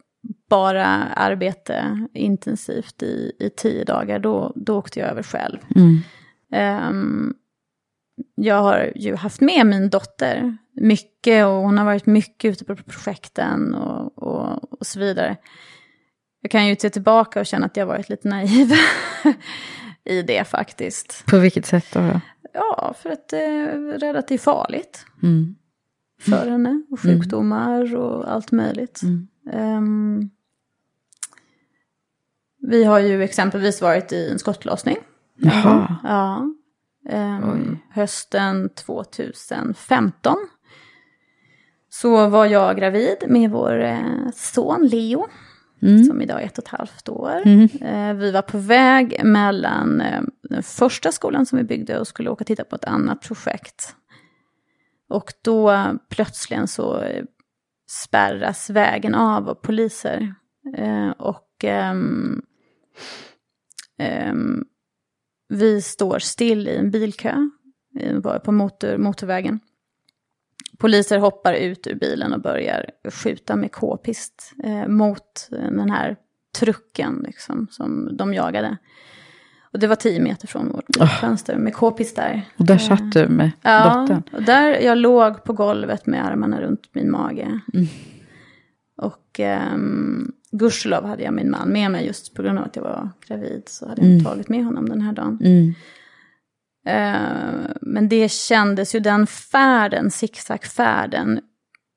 [0.51, 4.19] bara arbete intensivt i, i tio dagar.
[4.19, 5.59] Då, då åkte jag över själv.
[5.77, 5.99] Mm.
[6.89, 7.35] Um,
[8.35, 12.77] jag har ju haft med min dotter mycket och hon har varit mycket ute på
[12.77, 15.37] projekten och, och, och så vidare
[16.43, 18.73] jag kan ju se tillbaka och känna att jag varit lite naiv
[20.05, 21.25] i det faktiskt.
[21.27, 22.21] På vilket sätt då?
[22.53, 25.07] Ja, för att det är farligt.
[25.23, 25.55] Mm.
[26.23, 27.21] För henne, och mm.
[27.21, 29.01] sjukdomar och allt möjligt.
[29.53, 30.31] Um,
[32.61, 34.97] vi har ju exempelvis varit i en skottlossning.
[35.37, 35.97] Jaha.
[36.03, 36.49] Ja.
[37.11, 40.37] Um, hösten 2015.
[41.89, 45.27] Så var jag gravid med vår eh, son Leo
[45.83, 46.05] mm.
[46.05, 47.43] som idag är ett och ett halvt år.
[47.45, 47.69] Mm.
[47.81, 52.31] Eh, vi var på väg mellan eh, den första skolan som vi byggde och skulle
[52.31, 53.97] åka och titta på ett annat projekt.
[55.13, 57.25] Och då plötsligen så eh,
[57.91, 60.35] spärras vägen av av poliser.
[60.77, 61.95] Eh, och eh,
[63.99, 64.35] eh,
[65.49, 67.49] vi står still i en bilkö
[68.45, 69.61] på motor, motorvägen.
[70.79, 76.17] Poliser hoppar ut ur bilen och börjar skjuta med k-pist eh, mot den här
[76.59, 78.77] trucken liksom, som de jagade.
[79.73, 81.21] Och det var tio meter från vårt oh.
[81.21, 82.43] fönster med k-pist där.
[82.57, 84.23] Och där satt du med ja, dottern?
[84.33, 87.61] och där jag låg på golvet med armarna runt min mage.
[87.75, 87.87] Mm.
[88.97, 89.41] Och
[89.75, 93.11] um, gudskelov hade jag min man med mig just på grund av att jag var
[93.29, 93.63] gravid.
[93.67, 94.25] Så hade jag mm.
[94.25, 95.39] tagit med honom den här dagen.
[95.41, 95.75] Mm.
[96.87, 101.41] Eh, men det kändes ju den färden, zigzagfärden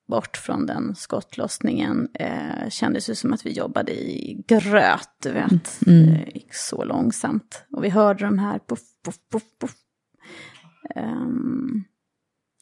[0.07, 5.87] bort från den skottlossningen eh, kändes ju som att vi jobbade i gröt, du vet.
[5.87, 6.05] Mm.
[6.05, 7.65] Det gick så långsamt.
[7.71, 9.75] Och vi hörde de här puff, puff, puff, puff.
[10.95, 11.83] Um,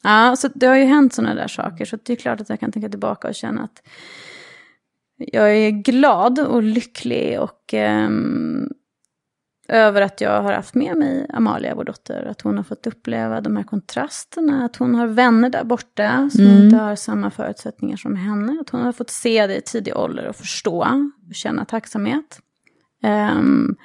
[0.02, 2.60] ja, så det har ju hänt sådana där saker, så det är klart att jag
[2.60, 3.82] kan tänka tillbaka och känna att
[5.16, 8.68] jag är glad och lycklig och um,
[9.68, 12.24] över att jag har haft med mig Amalia, vår dotter.
[12.24, 14.64] Att hon har fått uppleva de här kontrasterna.
[14.64, 16.62] Att hon har vänner där borta som mm.
[16.62, 18.58] inte har samma förutsättningar som henne.
[18.60, 20.86] Att hon har fått se det i tidig ålder och förstå
[21.28, 22.40] och känna tacksamhet.
[23.02, 23.76] Um,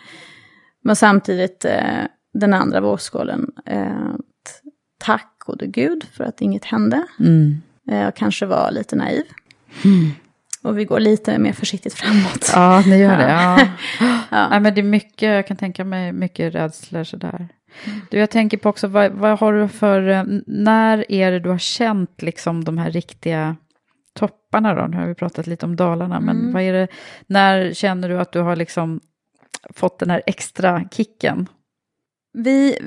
[0.84, 3.52] men samtidigt uh, den andra vågskålen.
[3.72, 4.16] Uh,
[5.00, 7.04] tack gode gud för att inget hände.
[7.20, 7.56] Mm.
[7.92, 9.24] Uh, och kanske var lite naiv.
[9.86, 10.12] Mm.
[10.64, 12.52] Och vi går lite mer försiktigt framåt.
[12.54, 13.30] Ja, ni gör det.
[13.30, 13.60] Ja.
[14.00, 14.20] ja.
[14.52, 14.60] ja.
[14.60, 17.50] men det är mycket, jag kan tänka mig mycket rädslor sådär.
[17.84, 18.00] Mm.
[18.12, 21.50] Du, jag tänker på också, vad, vad, har du för, eh, när är det du
[21.50, 23.56] har känt liksom de här riktiga
[24.14, 24.88] topparna då?
[24.88, 26.26] Nu har vi pratat lite om Dalarna, mm.
[26.26, 26.88] men vad är det,
[27.28, 29.00] när känner du att du har liksom
[29.74, 31.48] fått den här extra kicken?
[32.34, 32.78] Vi,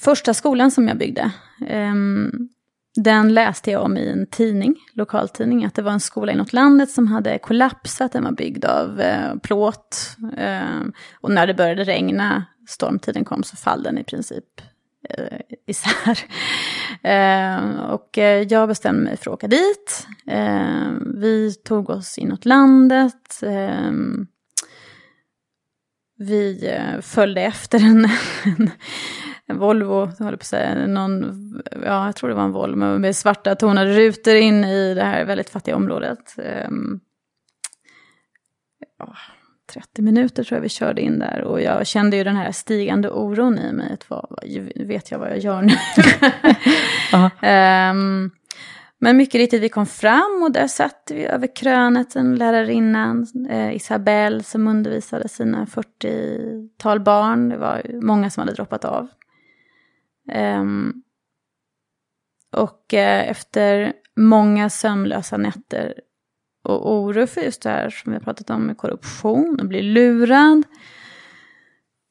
[0.00, 1.30] första skolan som jag byggde,
[1.70, 2.48] um,
[2.96, 6.90] den läste jag om i en tidning, lokaltidning, att det var en skola inåt landet
[6.90, 10.16] som hade kollapsat, den var byggd av eh, plåt.
[10.36, 10.80] Eh,
[11.20, 14.44] och när det började regna, stormtiden kom, så fall den i princip
[15.08, 16.18] eh, isär.
[17.02, 20.06] Eh, och eh, jag bestämde mig för att åka dit.
[20.26, 23.42] Eh, vi tog oss inåt landet.
[23.42, 23.92] Eh,
[26.18, 28.08] vi eh, följde efter en,
[29.46, 31.22] en Volvo, jag på att säga, någon,
[31.84, 35.24] ja jag tror det var en Volvo med svarta tonade rutor in i det här
[35.24, 36.36] väldigt fattiga området.
[36.68, 37.00] Um,
[38.98, 39.14] ja,
[39.72, 43.10] 30 minuter tror jag vi körde in där och jag kände ju den här stigande
[43.10, 43.92] oron i mig.
[43.92, 44.38] Att vad,
[44.74, 45.72] vet jag vad jag gör nu?
[47.92, 48.30] um,
[48.98, 53.76] Men mycket riktigt, vi kom fram och där satt vi över krönet en lärarinnan, eh,
[53.76, 57.48] Isabelle, som undervisade sina 40-tal barn.
[57.48, 59.08] Det var många som hade droppat av.
[60.32, 61.02] Um,
[62.52, 66.00] och eh, efter många sömnlösa nätter
[66.62, 69.82] och oro för just det här som vi har pratat om med korruption och bli
[69.82, 70.62] lurad.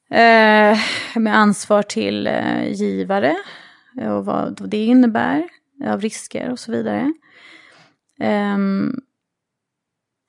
[0.10, 0.78] Eh,
[1.16, 3.36] med ansvar till eh, givare
[3.96, 5.50] och vad det innebär
[5.86, 7.14] av risker och så vidare.
[8.20, 9.02] Ehm,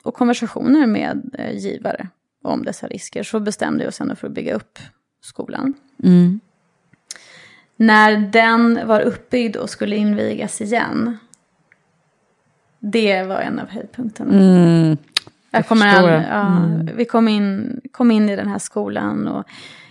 [0.03, 2.09] och konversationer med eh, givare
[2.43, 4.79] om dessa risker så bestämde jag oss ändå för att bygga upp
[5.21, 5.75] skolan.
[6.03, 6.41] Mm.
[7.77, 11.19] När den var uppbyggd och skulle invigas igen
[12.93, 14.33] det var en av höjdpunkterna.
[14.33, 14.97] Mm,
[15.51, 16.91] jag kommer all, ja, mm.
[16.97, 19.45] Vi kom in, kom in i den här skolan och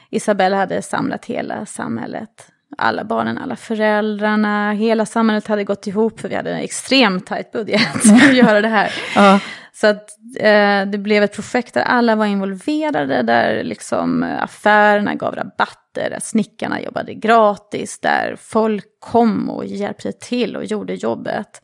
[0.09, 2.51] Isabella hade samlat hela samhället.
[2.77, 7.51] Alla barnen, alla föräldrarna, hela samhället hade gått ihop för vi hade en extremt tajt
[7.51, 8.93] budget för att göra det här.
[9.15, 9.39] ja.
[9.73, 10.09] Så att
[10.39, 16.19] eh, det blev ett projekt där alla var involverade, där liksom affärerna gav rabatter, där
[16.21, 21.61] snickarna jobbade gratis, där folk kom och hjälpte till och gjorde jobbet.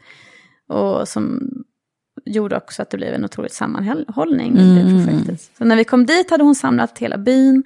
[0.70, 1.50] Och som
[2.26, 5.06] gjorde också att det blev en otrolig sammanhållning i Mm.
[5.06, 5.52] projektet.
[5.58, 7.64] Så när vi kom dit hade hon samlat hela byn.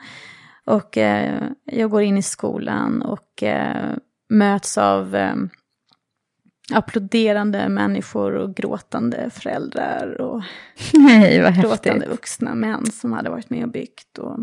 [0.65, 3.95] Och eh, jag går in i skolan och eh,
[4.29, 5.35] möts av eh,
[6.73, 10.21] applåderande människor och gråtande föräldrar.
[10.21, 10.43] Och
[10.93, 12.11] Nej, vad gråtande häftigt.
[12.11, 14.17] vuxna män som hade varit med och byggt.
[14.17, 14.39] Och...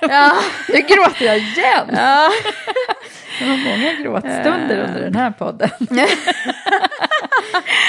[0.00, 0.32] ja,
[0.68, 1.86] Nu gråter jag igen!
[1.92, 2.28] ja.
[3.38, 5.70] Det var många gråtstunder under den här podden.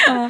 [0.08, 0.30] Ja.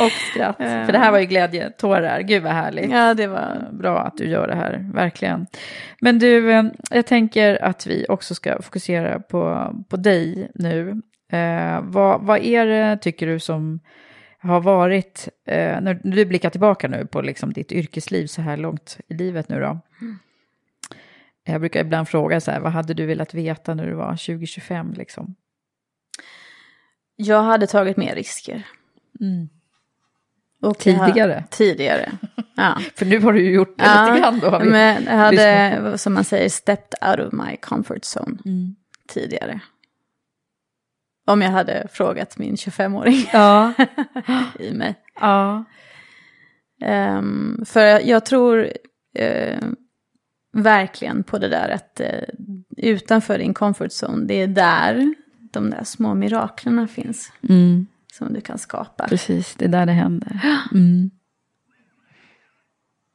[0.00, 0.56] Och skratt.
[0.56, 2.20] För det här var ju glädjetårar.
[2.20, 2.90] Gud vad härligt.
[2.90, 3.68] ja, det var...
[3.72, 5.46] Bra att du gör det här, verkligen.
[6.00, 11.02] Men du, eh, jag tänker att vi också ska fokusera på, på dig nu.
[11.32, 13.80] Eh, vad, vad är det, tycker du, som
[14.38, 18.98] har varit, eh, när du blickar tillbaka nu på liksom ditt yrkesliv så här långt
[19.08, 19.78] i livet nu då?
[21.48, 24.96] Jag brukar ibland fråga så här, vad hade du velat veta när du var 20-25
[24.96, 25.34] liksom?
[27.16, 28.62] Jag hade tagit mer risker.
[29.20, 29.48] Mm.
[30.62, 31.44] Och Tidigare?
[31.50, 32.12] Tidigare,
[32.56, 32.78] ja.
[32.94, 34.50] För nu har du ju gjort det lite grann då.
[34.50, 38.38] har vi men jag lyssnat hade, som man säger, stepped out of my comfort zone
[38.44, 38.76] Mm.
[39.08, 39.60] tidigare.
[41.26, 43.72] Om jag hade frågat min 25-åring Ja.
[44.58, 44.94] i mig.
[45.20, 45.64] ja.
[46.82, 48.72] Ehm, för jag, tror
[49.18, 49.58] eh,
[50.62, 52.08] verkligen på det där att eh,
[52.76, 55.14] utanför din comfort zone, det är där
[55.52, 57.32] de där små miraklerna finns.
[57.48, 57.86] Mm.
[58.12, 59.08] Som du kan skapa.
[59.08, 60.40] Precis, det är där det händer.
[60.72, 61.10] Mm.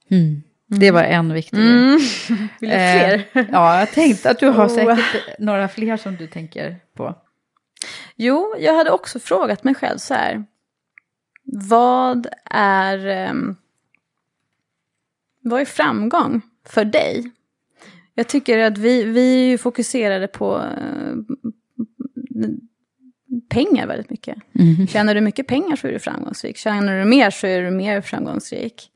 [0.10, 0.42] Mm.
[0.68, 1.70] Det var en viktig grej.
[1.70, 2.00] Mm.
[2.60, 3.48] Vill du Eh, fler?
[3.52, 4.76] ja, jag tänkte att du har Oh.
[4.76, 7.16] säkert några fler som du tänker på.
[8.16, 10.44] Jo, jag hade också frågat mig själv så här.
[11.44, 13.56] Vad är, ehm,
[15.44, 17.32] vad är framgång för dig?
[18.14, 21.16] Jag tycker att vi, vi är ju fokuserade på eh,
[23.50, 24.38] pengar väldigt mycket.
[24.52, 24.88] Mhm.
[24.88, 26.58] Tjänar du mycket pengar så är du framgångsrik.
[26.58, 28.92] Tjänar du mer så är du mer framgångsrik.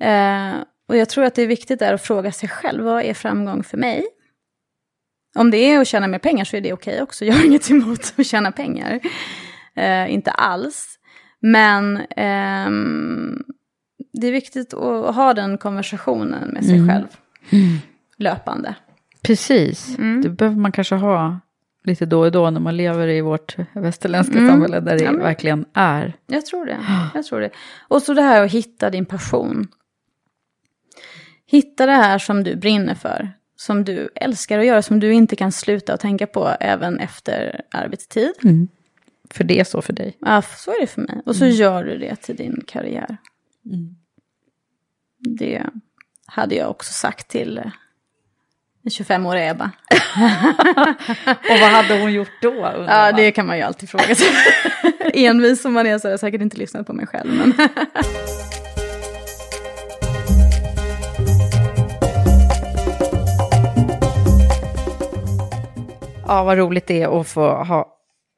[0.00, 0.52] Eh,
[0.88, 3.62] och jag tror att det är viktigt där att fråga sig själv, vad är framgång
[3.62, 4.04] för mig?
[5.36, 7.24] Om det är att tjäna mer pengar så är det okej också.
[7.24, 9.00] Jag har inget emot att tjäna pengar.
[9.76, 10.98] Eh, inte alls.
[11.40, 13.42] Men ehm,
[14.20, 16.88] det är viktigt att ha den konversationen med sig Mm.
[16.88, 17.06] själv.
[18.16, 18.74] Löpande.
[19.22, 20.22] Precis, Mm.
[20.22, 21.40] det behöver man kanske ha
[21.84, 24.50] lite då och då när man lever i vårt västerländska Mm.
[24.50, 26.12] samhälle där det Ja, men- verkligen är.
[26.26, 26.78] Jag tror det.
[27.14, 27.50] Jag tror det.
[27.88, 29.68] Och så det här att hitta din passion.
[31.46, 33.30] Hitta det här som du brinner för.
[33.56, 37.60] Som du älskar att göra, som du inte kan sluta att tänka på även efter
[37.70, 38.32] arbetstid.
[38.44, 38.68] Mm.
[39.30, 40.16] För det är så för dig.
[40.20, 41.22] Ja, så är det för mig.
[41.26, 43.16] Och så gör du det till din karriär.
[43.66, 43.96] Mm.
[45.18, 45.62] Det
[46.26, 47.64] hade jag också sagt till eh,
[48.82, 49.70] den 25-åriga Ebba.
[51.26, 52.84] Och vad hade hon gjort då?
[52.88, 54.28] Ja, det kan man ju alltid fråga sig.
[55.14, 57.34] Envis som man är så har jag säkert inte lyssnat på mig själv.
[57.34, 57.68] Men
[66.28, 67.86] Ja, vad roligt det är att få ha,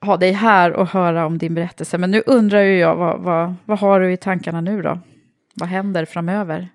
[0.04, 1.98] ha dig här och höra om din berättelse.
[1.98, 4.98] Men nu undrar ju jag, vad, vad, vad har du i tankarna nu då?
[5.60, 6.68] Vad händer framöver?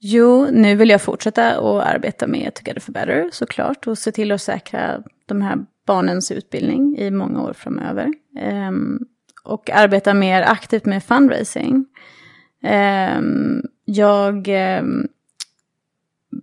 [0.00, 4.32] Jo, nu vill jag fortsätta att arbeta med Together for Better såklart och se till
[4.32, 8.12] att säkra de här barnens utbildning i många år framöver.
[8.68, 9.06] Um,
[9.44, 11.86] och arbeta mer aktivt med fundraising.
[13.18, 15.08] Um, jag um,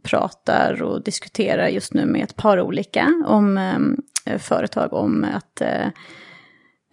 [0.04, 3.60] pratar och diskuterar just nu med ett par olika om
[4.40, 5.88] företag om att uh,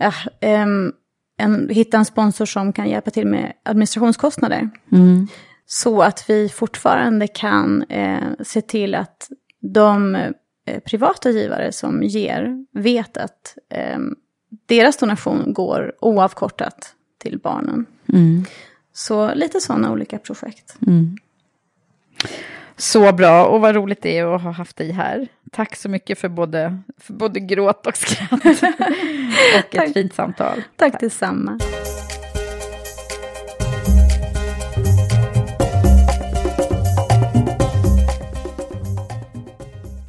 [0.07, 0.93] uh, um,
[1.43, 4.71] en, hitta en sponsor som kan hjälpa till med administrationskostnader.
[4.93, 5.29] Mm.
[5.67, 9.31] Så att vi fortfarande kan eh, se till att
[9.61, 13.99] de eh, privata givare som ger vet att eh,
[14.67, 17.87] deras donation går oavkortat till barnen.
[18.13, 18.45] Mm.
[18.93, 20.77] Så lite sådana olika projekt.
[20.87, 21.17] Mm.
[22.83, 25.29] Så bra, och vad roligt det är att ha haft dig här.
[25.51, 28.33] Tack så mycket för både, för både gråt och skratt.
[29.71, 30.63] och ett fint samtal.
[30.77, 31.59] Tack, Tack detsamma.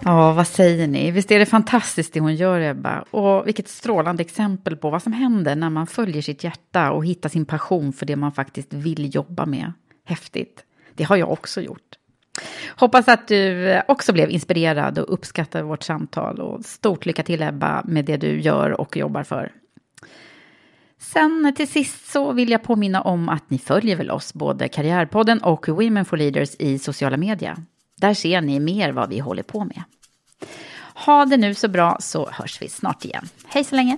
[0.03, 1.11] Ja, vad säger ni?
[1.11, 3.01] Visst är det fantastiskt det hon gör, Ebba?
[3.11, 7.29] Och vilket strålande exempel på vad som händer när man följer sitt hjärta och hittar
[7.29, 9.73] sin passion för det man faktiskt vill jobba med.
[10.05, 10.63] Häftigt.
[10.95, 11.97] Det har jag också gjort.
[12.75, 16.39] Hoppas att du eh, också blev inspirerad och uppskattar vårt samtal.
[16.39, 19.51] Och stort lycka till Ebba med det du gör och jobbar för.
[20.99, 25.43] Sen till sist så vill jag påminna om att ni följer väl oss, både Karriärpodden
[25.43, 27.55] och Women for Leaders i sociala medier.
[27.95, 29.83] Där ser ni mer vad vi håller på med.
[30.95, 33.25] Ha det nu så bra så hörs vi snart igen.
[33.47, 33.97] Hej så länge!